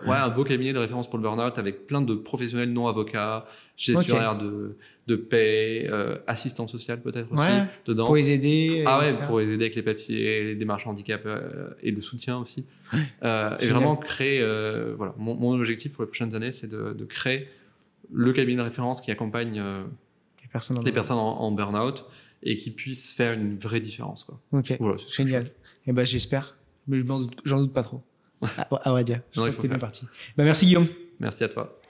[0.07, 3.45] ouais, un beau cabinet de référence pour le burn-out avec plein de professionnels non avocats,
[3.79, 4.77] gestionnaires de,
[5.07, 7.47] de paix, euh, assistants sociales peut-être aussi
[7.87, 8.05] dedans.
[8.07, 8.83] Pour les aider.
[8.87, 9.25] Ah ouais, etc.
[9.27, 12.67] pour les aider avec les papiers, les démarches handicap euh, et le soutien aussi.
[13.23, 16.93] Euh, et vraiment créer, euh, voilà, mon, mon objectif pour les prochaines années, c'est de,
[16.93, 17.49] de créer
[18.13, 19.63] le cabinet de référence qui accompagne
[20.43, 22.05] Les personnes en les personnes en, en burn-out
[22.43, 24.25] et qui puisse faire une vraie différence.
[24.25, 24.41] Quoi.
[24.53, 24.77] Ok.
[24.81, 25.51] Voilà, Génial.
[25.87, 26.57] Et ben j'espère.
[26.87, 27.05] Mais je
[27.45, 28.03] j'en doute pas trop.
[28.57, 29.21] À, à vrai dire.
[29.33, 29.89] Je Non, crois il que faut t'es bien faire.
[29.89, 30.07] parti.
[30.37, 30.87] Bah, merci Guillaume.
[31.21, 31.81] Merci à toi.